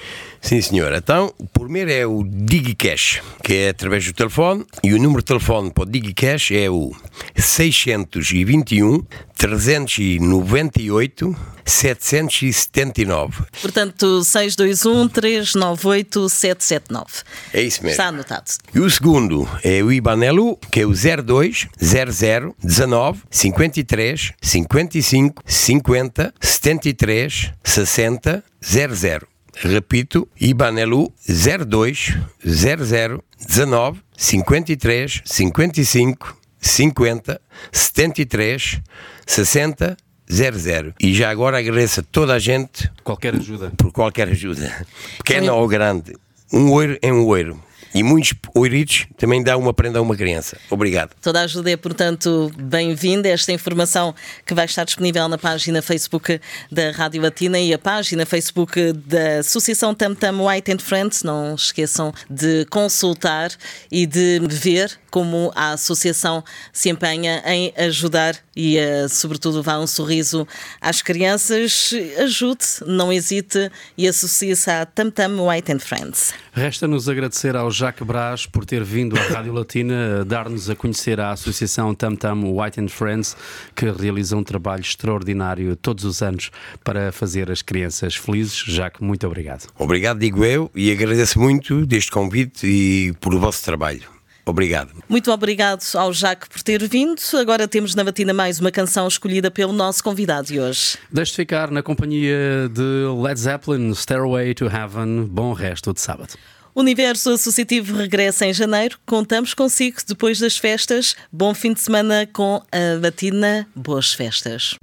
Sim, 0.41 0.61
senhor. 0.61 0.93
Então, 0.93 1.33
o 1.37 1.45
primeiro 1.45 1.91
é 1.91 2.05
o 2.05 2.23
DigiCash, 2.23 3.21
que 3.43 3.53
é 3.53 3.68
através 3.69 4.05
do 4.05 4.13
telefone, 4.13 4.65
e 4.83 4.93
o 4.93 4.97
número 4.97 5.21
de 5.21 5.25
telefone 5.25 5.71
para 5.71 5.83
o 5.83 5.85
DigiCash 5.85 6.51
é 6.51 6.69
o 6.69 6.91
621 7.35 9.05
398 9.37 11.35
779. 11.65 13.43
Portanto, 13.61 14.23
621 14.23 15.07
398 15.07 16.29
779. 16.29 17.23
É 17.53 17.61
isso 17.61 17.83
mesmo. 17.83 17.91
Está 17.91 18.07
anotado. 18.07 18.51
E 18.73 18.79
o 18.79 18.89
segundo 18.89 19.47
é 19.63 19.81
o 19.83 19.91
Ibanelu, 19.91 20.57
que 20.71 20.81
é 20.81 20.85
o 20.85 20.91
02 20.93 21.67
00 21.79 22.55
19 22.61 23.21
53 23.29 24.33
55 24.41 25.43
50 25.45 26.33
73 26.41 27.51
60 27.63 28.43
00. 28.61 29.38
Repito, 29.61 30.27
Ibanelu 30.39 31.13
02 31.27 32.17
00 32.45 33.23
19 33.45 34.01
53 34.17 35.21
55 35.25 36.37
50 36.61 37.41
73 37.71 38.81
60 39.27 39.97
00. 40.29 40.93
E 40.99 41.13
já 41.13 41.29
agora 41.29 41.57
agradeço 41.57 41.99
a 41.99 42.03
toda 42.03 42.33
a 42.35 42.39
gente 42.39 42.89
Qualquer 43.03 43.35
ajuda. 43.35 43.71
por 43.75 43.91
qualquer 43.91 44.29
ajuda, 44.29 44.85
pequena 45.17 45.53
ou 45.53 45.67
grande. 45.67 46.15
Um 46.53 46.71
ouro 46.71 46.97
é 47.01 47.11
um 47.11 47.25
ouro. 47.25 47.61
E 47.93 48.03
muitos 48.03 48.33
ouritos 48.53 49.07
também 49.17 49.43
dá 49.43 49.57
uma 49.57 49.73
prenda 49.73 49.99
a 49.99 50.01
uma 50.01 50.15
criança. 50.15 50.57
Obrigado. 50.69 51.15
Toda 51.21 51.41
a 51.41 51.43
ajuda 51.43 51.71
é, 51.71 51.77
portanto, 51.77 52.51
bem-vinda. 52.57 53.27
Esta 53.27 53.51
informação 53.51 54.13
que 54.45 54.53
vai 54.53 54.65
estar 54.65 54.83
disponível 54.83 55.27
na 55.27 55.37
página 55.37 55.81
Facebook 55.81 56.39
da 56.71 56.91
Rádio 56.91 57.21
Latina 57.21 57.59
e 57.59 57.73
a 57.73 57.79
página 57.79 58.25
Facebook 58.25 58.93
da 58.93 59.39
Associação 59.39 59.93
Tam 59.93 60.13
Tam 60.13 60.45
White 60.45 60.71
and 60.71 60.79
Friends. 60.79 61.23
Não 61.23 61.55
esqueçam 61.55 62.13
de 62.29 62.65
consultar 62.69 63.51
e 63.91 64.05
de 64.05 64.39
ver 64.49 64.99
como 65.09 65.51
a 65.55 65.71
associação 65.71 66.43
se 66.71 66.89
empenha 66.89 67.41
em 67.45 67.73
ajudar 67.75 68.35
e, 68.59 68.77
eh, 68.77 69.07
sobretudo, 69.07 69.63
vá 69.63 69.79
um 69.79 69.87
sorriso 69.87 70.45
às 70.81 71.01
crianças. 71.01 71.93
Ajude, 72.17 72.65
não 72.85 73.11
hesite 73.11 73.71
e 73.97 74.05
associe-se 74.05 74.69
a 74.69 74.85
Tam 74.85 75.09
Tam 75.09 75.47
White 75.47 75.71
and 75.71 75.79
Friends. 75.79 76.33
Resta-nos 76.51 77.07
agradecer 77.07 77.55
ao 77.55 77.71
Jacques 77.71 78.05
Brás 78.05 78.45
por 78.45 78.65
ter 78.65 78.83
vindo 78.83 79.17
à 79.17 79.21
Rádio 79.21 79.53
Latina 79.53 80.25
dar-nos 80.25 80.69
a 80.69 80.75
conhecer 80.75 81.21
a 81.21 81.31
Associação 81.31 81.95
Tam 81.95 82.17
Tam 82.17 82.43
White 82.43 82.81
and 82.81 82.89
Friends, 82.89 83.37
que 83.73 83.89
realiza 83.89 84.35
um 84.35 84.43
trabalho 84.43 84.81
extraordinário 84.81 85.77
todos 85.77 86.03
os 86.03 86.21
anos 86.21 86.51
para 86.83 87.13
fazer 87.13 87.49
as 87.49 87.61
crianças 87.61 88.17
felizes. 88.17 88.57
Jacques, 88.67 88.99
muito 88.99 89.25
obrigado. 89.25 89.69
Obrigado, 89.77 90.19
digo 90.19 90.43
eu, 90.43 90.69
e 90.75 90.91
agradeço 90.91 91.39
muito 91.39 91.85
deste 91.85 92.11
convite 92.11 92.67
e 92.67 93.13
por 93.21 93.33
o 93.33 93.39
vosso 93.39 93.63
trabalho. 93.63 94.18
Obrigado. 94.49 94.91
Muito 95.07 95.31
obrigado 95.31 95.83
ao 95.95 96.11
Jacques 96.11 96.49
por 96.49 96.61
ter 96.61 96.87
vindo. 96.87 97.21
Agora 97.39 97.67
temos 97.67 97.95
na 97.95 98.03
batina 98.03 98.33
mais 98.33 98.59
uma 98.59 98.71
canção 98.71 99.07
escolhida 99.07 99.51
pelo 99.51 99.71
nosso 99.71 100.03
convidado 100.03 100.47
de 100.47 100.59
hoje. 100.59 100.97
Deixe-te 101.11 101.35
ficar 101.35 101.69
na 101.71 101.83
companhia 101.83 102.69
de 102.71 103.21
Led 103.21 103.39
Zeppelin, 103.39 103.93
Stairway 103.93 104.53
to 104.53 104.65
Heaven. 104.65 105.25
Bom 105.25 105.53
resto 105.53 105.93
de 105.93 106.01
sábado. 106.01 106.33
O 106.73 106.81
Universo 106.81 107.31
Associativo 107.31 107.95
regressa 107.95 108.45
em 108.45 108.53
janeiro. 108.53 108.97
Contamos 109.05 109.53
consigo 109.53 109.97
depois 110.07 110.39
das 110.39 110.57
festas. 110.57 111.15
Bom 111.31 111.53
fim 111.53 111.73
de 111.73 111.81
semana 111.81 112.27
com 112.31 112.61
a 112.71 112.99
batina. 113.01 113.67
Boas 113.75 114.13
festas. 114.13 114.75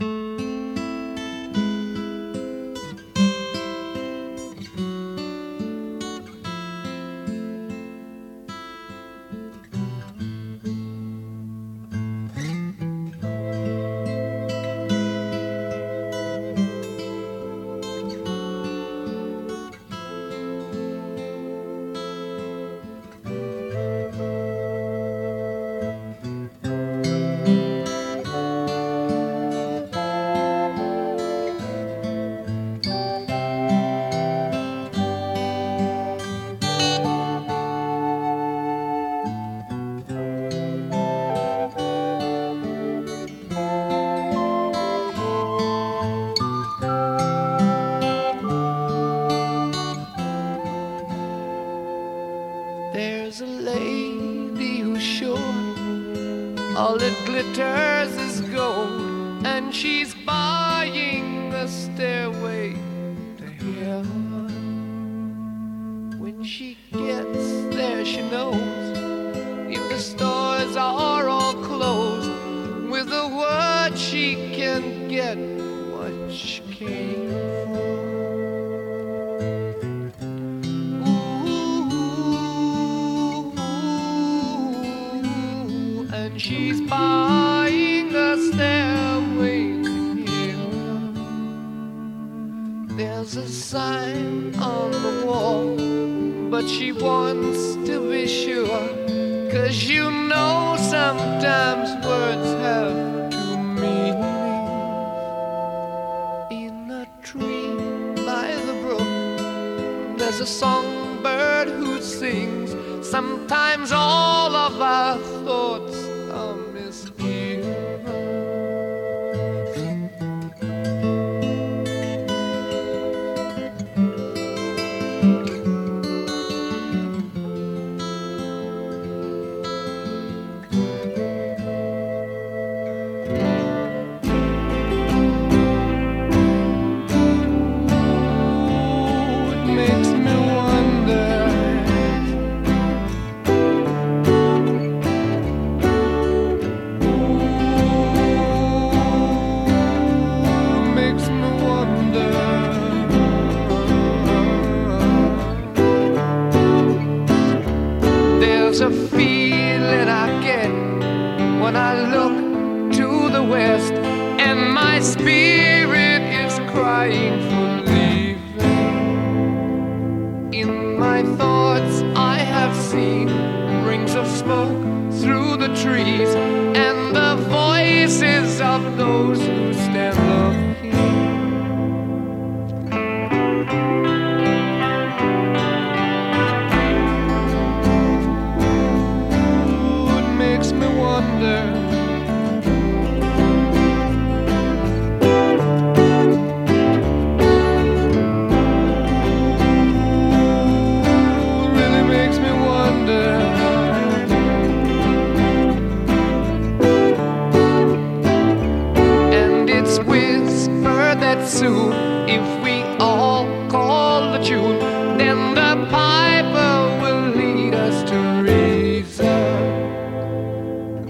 That 211.37 211.49
soon, 211.49 211.93
if 212.29 212.45
we 212.65 212.83
all 212.99 213.47
call 213.69 214.33
the 214.33 214.39
tune, 214.45 214.79
then 215.19 215.55
the 215.55 215.87
piper 215.91 216.75
will 217.01 217.29
lead 217.31 217.75
us 217.75 218.09
to 218.11 218.19
reason. 218.43 219.27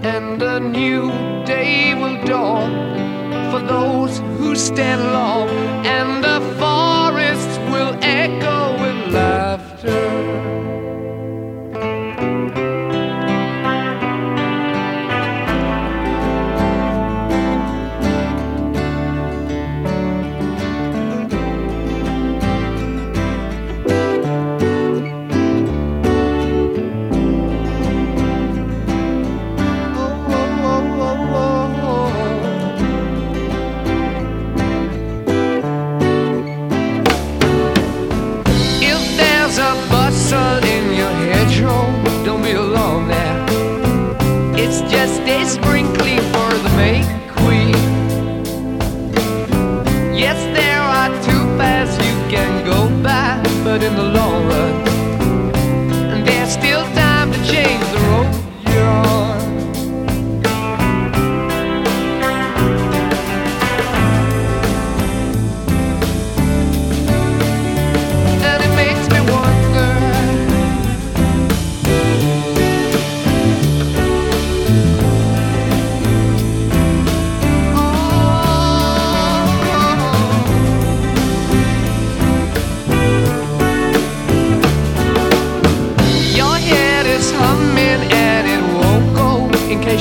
And 0.03 0.41
a 0.41 0.59
new 0.59 1.11
day 1.45 1.93
will 1.93 2.23
dawn 2.25 2.71
for 3.51 3.59
those 3.59 4.19
who 4.37 4.55
stand 4.55 5.01
long, 5.13 5.49
and 5.85 6.06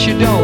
you 0.07 0.17
don't. 0.21 0.36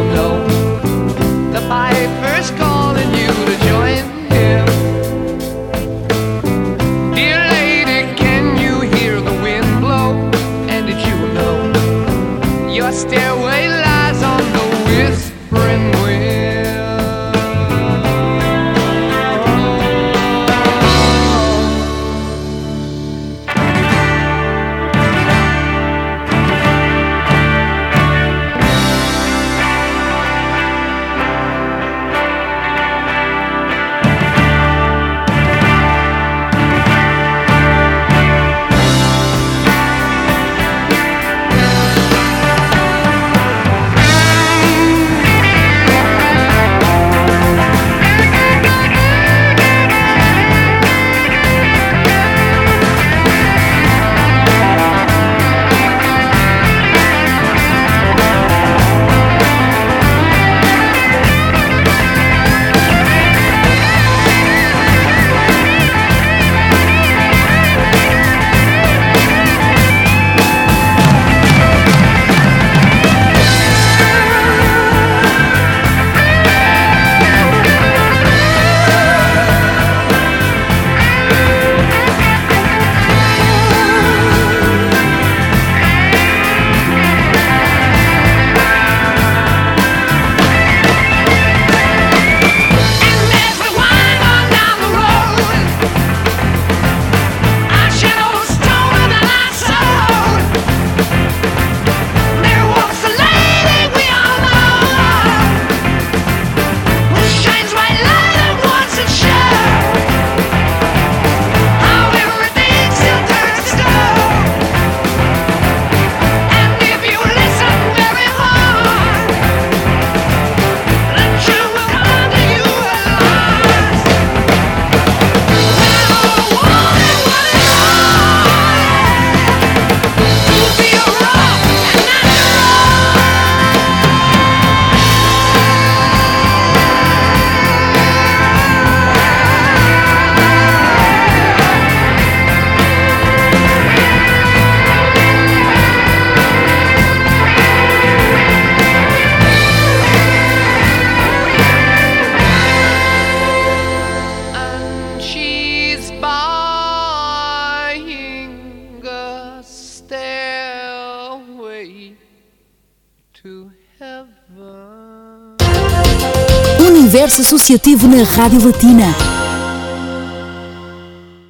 Universo 167.23 167.41
Associativo 167.41 168.05
na 168.05 168.21
Rádio 168.25 168.65
Latina. 168.65 169.32